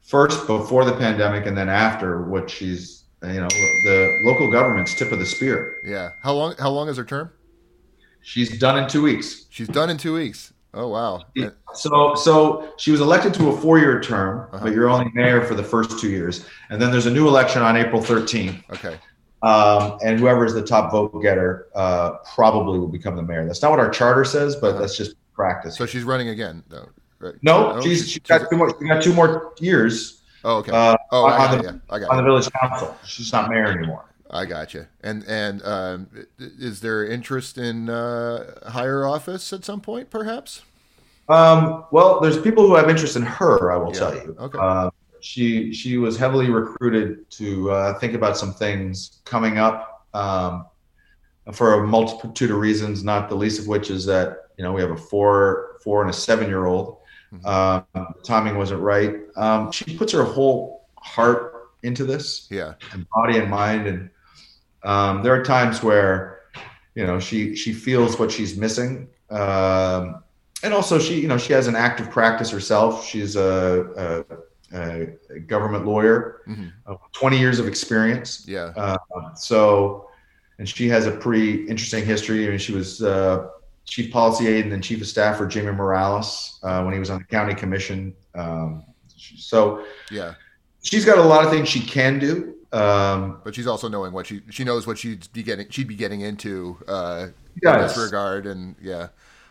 [0.02, 5.12] first before the pandemic and then after what she's you know the local government's tip
[5.12, 5.76] of the spear.
[5.84, 6.10] Yeah.
[6.22, 6.54] How long?
[6.58, 7.32] How long is her term?
[8.22, 9.46] She's done in two weeks.
[9.50, 10.52] She's done in two weeks.
[10.74, 11.24] Oh wow.
[11.74, 14.64] So so she was elected to a four-year term, uh-huh.
[14.64, 17.62] but you're only mayor for the first two years, and then there's a new election
[17.62, 18.62] on April 13th.
[18.70, 18.98] Okay.
[19.42, 23.46] Um, and whoever is the top vote getter uh, probably will become the mayor.
[23.46, 24.80] That's not what our charter says, but uh-huh.
[24.80, 25.76] that's just practice.
[25.76, 26.88] So she's running again, though.
[27.18, 27.34] Right?
[27.42, 28.74] No, oh, she's, she's got two more.
[28.78, 30.22] She got two more years.
[30.44, 30.72] Oh, okay.
[30.72, 32.96] Uh, oh, on, I got, the, I got on the village council.
[33.04, 34.04] She's not mayor anymore.
[34.30, 34.86] I got you.
[35.02, 40.62] And and um, is there interest in uh, higher office at some point, perhaps?
[41.28, 43.72] Um, well, there's people who have interest in her.
[43.72, 43.98] I will yeah.
[43.98, 44.36] tell you.
[44.38, 44.58] Okay.
[44.60, 44.90] Uh,
[45.20, 50.66] she she was heavily recruited to uh, think about some things coming up um,
[51.52, 53.02] for a multitude of reasons.
[53.02, 56.10] Not the least of which is that you know we have a four four and
[56.10, 56.98] a seven year old.
[57.32, 57.44] Mm-hmm.
[57.44, 59.14] Uh, timing wasn't right.
[59.36, 62.46] Um, she puts her whole heart into this.
[62.50, 62.74] Yeah.
[62.92, 64.10] And body and mind and
[64.86, 66.40] um, there are times where,
[66.94, 70.22] you know, she she feels what she's missing, um,
[70.62, 73.04] and also she, you know, she has an active practice herself.
[73.04, 74.24] She's a,
[74.72, 76.68] a, a government lawyer, mm-hmm.
[76.86, 78.46] uh, 20 years of experience.
[78.46, 78.72] Yeah.
[78.76, 78.96] Uh,
[79.34, 80.08] so,
[80.58, 82.46] and she has a pretty interesting history.
[82.46, 83.48] I mean, she was uh,
[83.86, 87.10] chief policy aide and then chief of staff for Jimmy Morales uh, when he was
[87.10, 88.14] on the county commission.
[88.34, 88.84] Um,
[89.16, 90.34] so, yeah,
[90.82, 92.54] she's got a lot of things she can do.
[92.72, 95.94] Um, but she's also knowing what she she knows what she'd be getting she'd be
[95.94, 97.28] getting into uh,
[97.62, 99.08] in this regard, and yeah.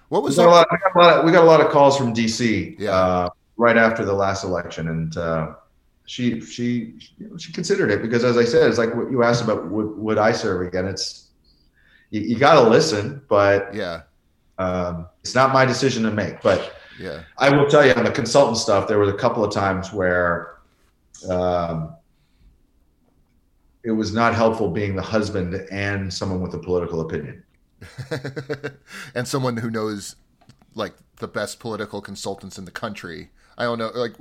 [0.10, 1.98] What was we got, lot, we, got lot of, we got, a lot of, calls
[1.98, 2.92] from DC yeah.
[2.92, 5.56] uh, right after the last election, and uh,
[6.06, 6.94] she she
[7.38, 10.18] she considered it because, as I said, it's like what you asked about would would
[10.20, 10.86] I serve again?
[10.86, 11.30] It's
[12.12, 14.04] you, you got to listen, but yeah,
[14.58, 16.42] um, it's not my decision to make.
[16.42, 19.54] But yeah, I will tell you on the consultant stuff, there was a couple of
[19.54, 20.58] times where.
[21.30, 21.96] Um,
[23.86, 27.44] it was not helpful being the husband and someone with a political opinion.
[29.16, 30.16] and someone who knows
[30.74, 33.30] like the best political consultants in the country.
[33.58, 34.14] I don't know like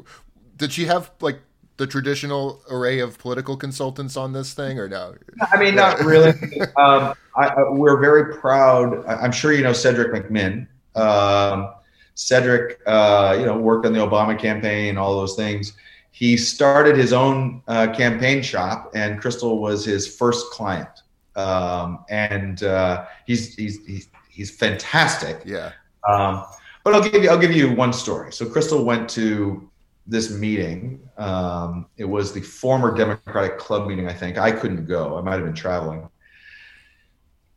[0.57, 1.41] did she have like
[1.77, 5.15] the traditional array of political consultants on this thing or no?
[5.53, 6.31] I mean, not really.
[6.77, 9.05] um, I, I, we're very proud.
[9.07, 10.67] I, am sure you know Cedric McMinn.
[10.95, 11.73] Um,
[12.15, 15.75] Cedric, uh, you know, worked on the Obama campaign, all those things
[16.15, 21.03] he started his own uh, campaign shop, and Crystal was his first client.
[21.35, 25.43] Um, and uh, he's, he's he's he's fantastic.
[25.45, 25.73] Yeah.
[26.09, 26.45] Um,
[26.85, 28.33] but I'll give you I'll give you one story.
[28.33, 29.69] So Crystal went to
[30.07, 31.01] this meeting.
[31.17, 34.09] Um, it was the former Democratic Club meeting.
[34.09, 35.17] I think I couldn't go.
[35.17, 36.09] I might have been traveling.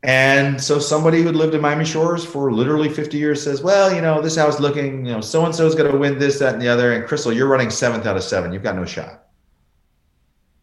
[0.04, 4.00] And so somebody who'd lived in Miami Shores for literally 50 years says, well, you
[4.00, 6.52] know, this house looking, you know, so and so is going to win this, that,
[6.52, 6.92] and the other.
[6.92, 8.52] And Crystal, you're running seventh out of seven.
[8.52, 9.24] You've got no shot.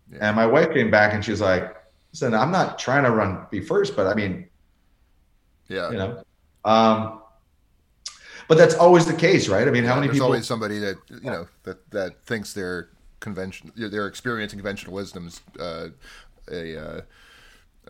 [0.10, 0.20] Yeah.
[0.22, 1.76] And my wife came back and she was like,
[2.14, 4.48] listen, I'm not trying to run be first, but I mean,
[5.68, 6.24] yeah, you know,
[6.64, 7.22] um,
[8.48, 9.68] but that's always the case, right?
[9.68, 10.32] I mean, how many There's people?
[10.32, 12.90] There's always somebody that you know that that thinks their
[13.20, 15.90] convention, their experience in conventional wisdom's uh,
[16.52, 17.02] a uh,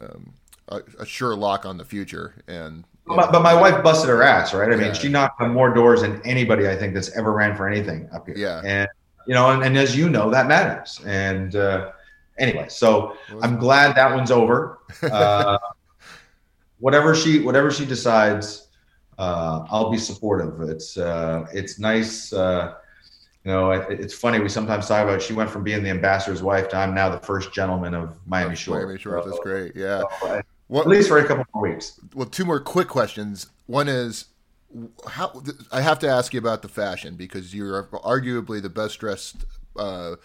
[0.02, 0.34] um,
[0.69, 2.36] a, a sure lock on the future.
[2.48, 4.72] And but, but, my wife busted her ass, right?
[4.72, 7.68] I mean, she knocked on more doors than anybody I think that's ever ran for
[7.68, 8.36] anything up here.
[8.38, 8.90] Yeah, and
[9.27, 11.02] you know, and, and as you know, that matters.
[11.06, 11.91] And uh,
[12.40, 14.80] anyway, so I'm glad that one's over.
[15.03, 15.60] Uh,
[16.80, 18.64] whatever she whatever she decides,
[19.17, 20.61] uh, I'll be supportive.
[20.69, 22.33] It's uh, it's nice.
[22.33, 22.75] Uh,
[23.43, 24.39] you know, it, it's funny.
[24.39, 27.19] We sometimes talk about she went from being the ambassador's wife to I'm now the
[27.19, 28.77] first gentleman of Miami Shore.
[28.77, 29.75] Miami Shore, so, that's great.
[29.75, 30.03] Yeah.
[30.19, 31.99] So well, At least for a couple more weeks.
[32.15, 33.47] Well, two more quick questions.
[33.67, 34.25] One is
[35.07, 39.45] how I have to ask you about the fashion because you're arguably the best dressed
[39.77, 40.15] uh,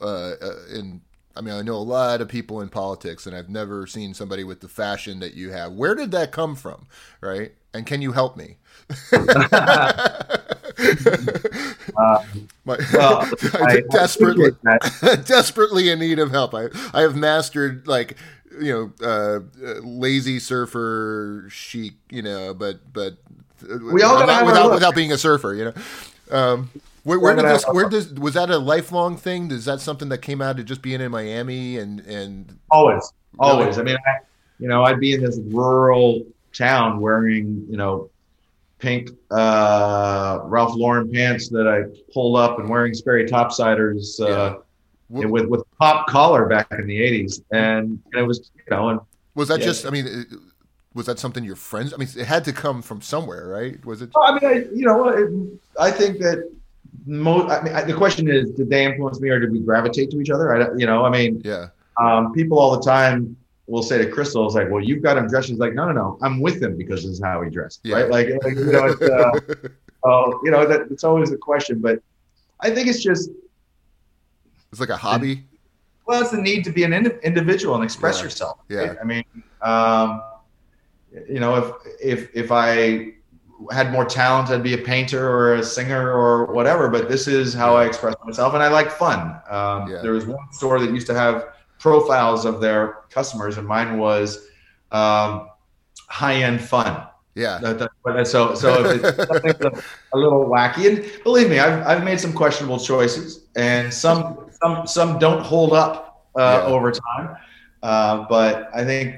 [0.00, 1.02] uh, uh, in.
[1.36, 4.44] I mean, I know a lot of people in politics, and I've never seen somebody
[4.44, 5.72] with the fashion that you have.
[5.72, 6.86] Where did that come from,
[7.20, 7.52] right?
[7.74, 8.56] And can you help me?
[9.12, 10.36] uh,
[12.64, 13.22] My, well,
[13.54, 14.50] I, desperately,
[15.24, 16.54] desperately in need of help.
[16.54, 18.16] I, I have mastered like
[18.60, 19.40] you know, uh,
[19.82, 23.16] lazy surfer chic, you know, but but
[23.62, 25.74] we all without, without, without, being a surfer, you know.
[26.30, 26.70] Um,
[27.02, 27.64] where, where did this?
[27.64, 29.50] Where does was that a lifelong thing?
[29.50, 33.78] Is that something that came out of just being in Miami and and always, always?
[33.78, 34.18] I mean, I,
[34.58, 38.10] you know, I'd be in this rural town wearing, you know,
[38.78, 44.20] pink uh, Ralph Lauren pants that I pulled up and wearing Sperry topsiders.
[44.20, 44.54] Uh, yeah
[45.10, 48.90] with with pop collar back in the '80s, and, and it was you know.
[48.90, 49.00] And,
[49.34, 49.66] was that yeah.
[49.66, 49.86] just?
[49.86, 50.26] I mean,
[50.94, 51.92] was that something your friends?
[51.92, 53.84] I mean, it had to come from somewhere, right?
[53.84, 54.10] Was it?
[54.16, 55.30] I mean, I, you know, it,
[55.78, 56.50] I think that
[57.06, 57.50] most.
[57.50, 60.20] I mean, I, the question is, did they influence me, or did we gravitate to
[60.20, 60.54] each other?
[60.54, 61.68] I, you know, I mean, yeah.
[62.00, 63.36] Um, people all the time
[63.66, 65.92] will say to Crystal, "It's like, well, you've got him dressed." She's like, "No, no,
[65.92, 67.96] no, I'm with him because this is how he dressed." Yeah.
[67.96, 68.10] Right?
[68.10, 69.68] Like, like, you know, it's, uh,
[70.04, 72.02] oh, you know, that it's always a question, but
[72.60, 73.30] I think it's just
[74.70, 75.44] it's like a hobby.
[76.06, 78.24] Well, it's the need to be an ind- individual and express yeah.
[78.24, 78.58] yourself.
[78.68, 78.94] Yeah.
[79.00, 79.24] I mean,
[79.62, 80.22] um,
[81.28, 81.72] you know, if
[82.02, 83.14] if if I
[83.70, 86.88] had more talent, I'd be a painter or a singer or whatever.
[86.88, 89.40] But this is how I express myself, and I like fun.
[89.48, 90.00] Um, yeah.
[90.02, 91.53] There was one store that used to have
[91.84, 94.48] profiles of their customers, and mine was
[94.90, 95.50] um,
[96.08, 97.06] high end fun.
[97.34, 97.60] Yeah.
[98.24, 99.16] So, so if it's
[99.52, 99.82] something
[100.14, 104.86] a little wacky, and believe me, I've, I've made some questionable choices, and some some
[104.86, 106.72] some don't hold up uh, yeah.
[106.72, 107.36] over time.
[107.82, 109.16] Uh, but I think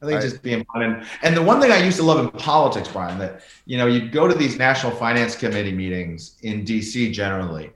[0.00, 2.20] I think I, just being fun and and the one thing I used to love
[2.20, 6.64] in politics, Brian, that you know you go to these national finance committee meetings in
[6.64, 7.10] D.C.
[7.10, 7.72] generally,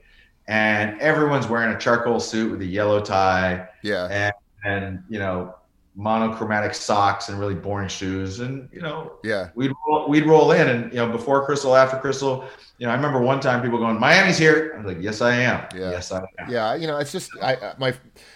[0.47, 3.67] and everyone's wearing a charcoal suit with a yellow tie.
[3.83, 4.07] Yeah.
[4.07, 4.33] And,
[4.63, 5.55] and you know
[5.95, 9.49] monochromatic socks and really boring shoes and you know yeah.
[9.55, 12.45] we'd roll, we'd roll in and you know before crystal after crystal
[12.77, 14.71] you know i remember one time people going miami's here.
[14.73, 15.67] I was like yes i am.
[15.75, 15.91] Yeah.
[15.91, 16.49] Yes i am.
[16.49, 17.93] Yeah you know it's just i my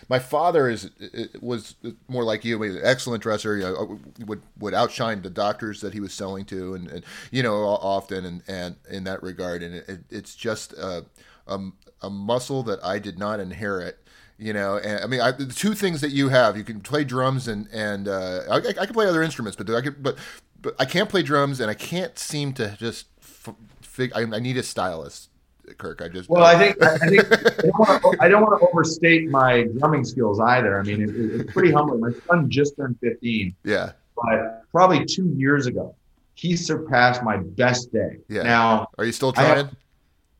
[0.09, 0.91] my father is
[1.39, 1.75] was
[2.09, 5.93] more like you an excellent dresser you know, uh, would would outshine the doctors that
[5.93, 9.63] he was selling to and, and you know often and and in that regard.
[9.63, 11.05] And it, it's just a,
[11.47, 11.59] a,
[12.01, 13.97] a muscle that i did not inherit
[14.37, 17.03] you know and i mean I, the two things that you have you can play
[17.03, 20.17] drums and and uh, I, I, can play other instruments but i could but
[20.61, 24.39] but i can't play drums and i can't seem to just f- fig- I, I,
[24.39, 25.29] need a stylist
[25.77, 26.01] kirk.
[26.01, 27.23] I just well i think i, think
[28.21, 30.79] I don't want to overstate my drumming skills either.
[30.79, 32.01] I mean it, it's pretty humbling.
[32.01, 33.93] My son just turned 15 yeah.
[34.15, 35.95] But probably two years ago
[36.35, 38.17] he surpassed my best day.
[38.27, 38.43] Yeah.
[38.43, 39.69] Now are you still trying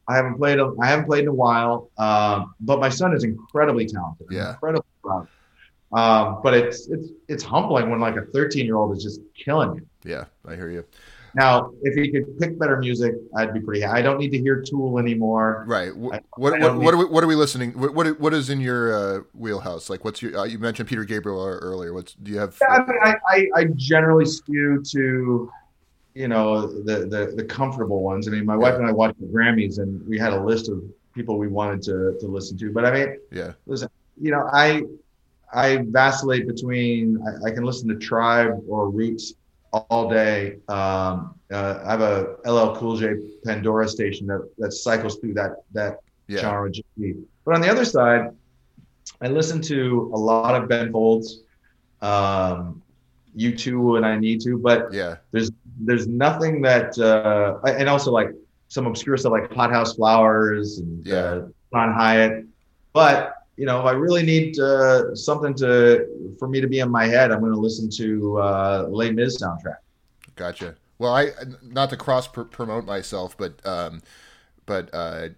[0.07, 0.59] I haven't played.
[0.59, 4.27] A, I haven't played in a while, um, but my son is incredibly talented.
[4.29, 5.27] Yeah, incredibly proud.
[5.91, 9.75] Um, but it's it's it's humbling when like a 13 year old is just killing
[9.75, 9.87] you.
[10.03, 10.85] Yeah, I hear you.
[11.35, 13.83] Now, if he could pick better music, I'd be pretty.
[13.83, 15.65] I don't need to hear Tool anymore.
[15.67, 15.95] Right.
[15.95, 17.71] What what, what, what, are we, what are we listening?
[17.71, 19.89] What what, what is in your uh, wheelhouse?
[19.89, 20.37] Like, what's your?
[20.37, 21.93] Uh, you mentioned Peter Gabriel earlier.
[21.93, 22.57] What's do you have?
[22.61, 25.51] Yeah, I, mean, I, I, I generally skew to
[26.15, 28.27] you know the the, the comfortable ones.
[28.27, 30.81] I mean, my wife and I watched the Grammys, and we had a list of
[31.13, 32.71] people we wanted to to listen to.
[32.71, 33.89] But I mean, yeah, listen,
[34.19, 34.83] you know, I
[35.53, 39.33] I vacillate between I, I can listen to Tribe or Roots
[39.73, 40.57] all day.
[40.69, 45.63] Um, uh, I have a LL Cool J Pandora station that that cycles through that
[45.73, 46.39] that yeah.
[46.39, 46.71] genre.
[47.43, 48.31] But on the other side,
[49.21, 51.41] I listen to a lot of Ben Folds.
[52.01, 52.81] Um,
[53.37, 55.51] U2 when I need to, but yeah, there's
[55.85, 58.29] there's nothing that uh, and also like
[58.67, 61.15] some obscure stuff like Hothouse Flowers and yeah.
[61.15, 62.47] uh, John Hiatt.
[62.93, 66.89] But you know, if I really need uh, something to for me to be in
[66.89, 69.77] my head, I'm going to listen to uh, Les Mis soundtrack.
[70.35, 70.75] Gotcha.
[70.97, 71.29] Well, I
[71.61, 74.01] not to cross promote myself, but um,
[74.65, 75.29] but uh,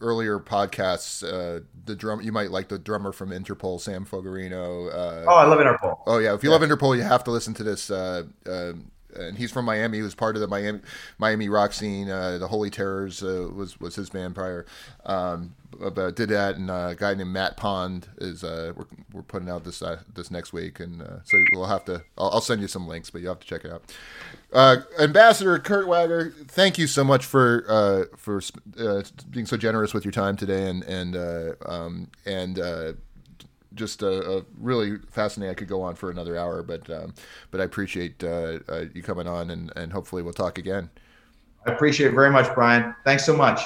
[0.00, 4.88] earlier podcasts, uh, the drum you might like the drummer from Interpol, Sam Fogarino.
[4.88, 6.00] Uh, oh, I love Interpol.
[6.06, 6.56] Oh yeah, if you yeah.
[6.56, 7.90] love Interpol, you have to listen to this.
[7.90, 9.98] Uh, um, and he's from Miami.
[9.98, 10.80] He was part of the Miami
[11.18, 12.08] Miami rock scene.
[12.08, 14.66] Uh, the Holy Terrors uh, was was his band prior.
[15.04, 19.22] Um, but did that, and uh, a guy named Matt Pond is uh, we're, we're
[19.22, 22.02] putting out this uh, this next week, and uh, so we'll have to.
[22.16, 24.84] I'll, I'll, send you some links, but you have to check it out.
[24.98, 28.40] Ambassador Kirk Wagar, thank you so much for for
[29.30, 32.96] being so generous with your time today, and and um, and
[33.76, 35.50] just a, a, really fascinating.
[35.50, 37.14] I could go on for another hour, but um,
[37.50, 40.90] but I appreciate uh, uh, you coming on, and, and hopefully we'll talk again.
[41.66, 42.94] I appreciate it very much, Brian.
[43.04, 43.60] Thanks so much.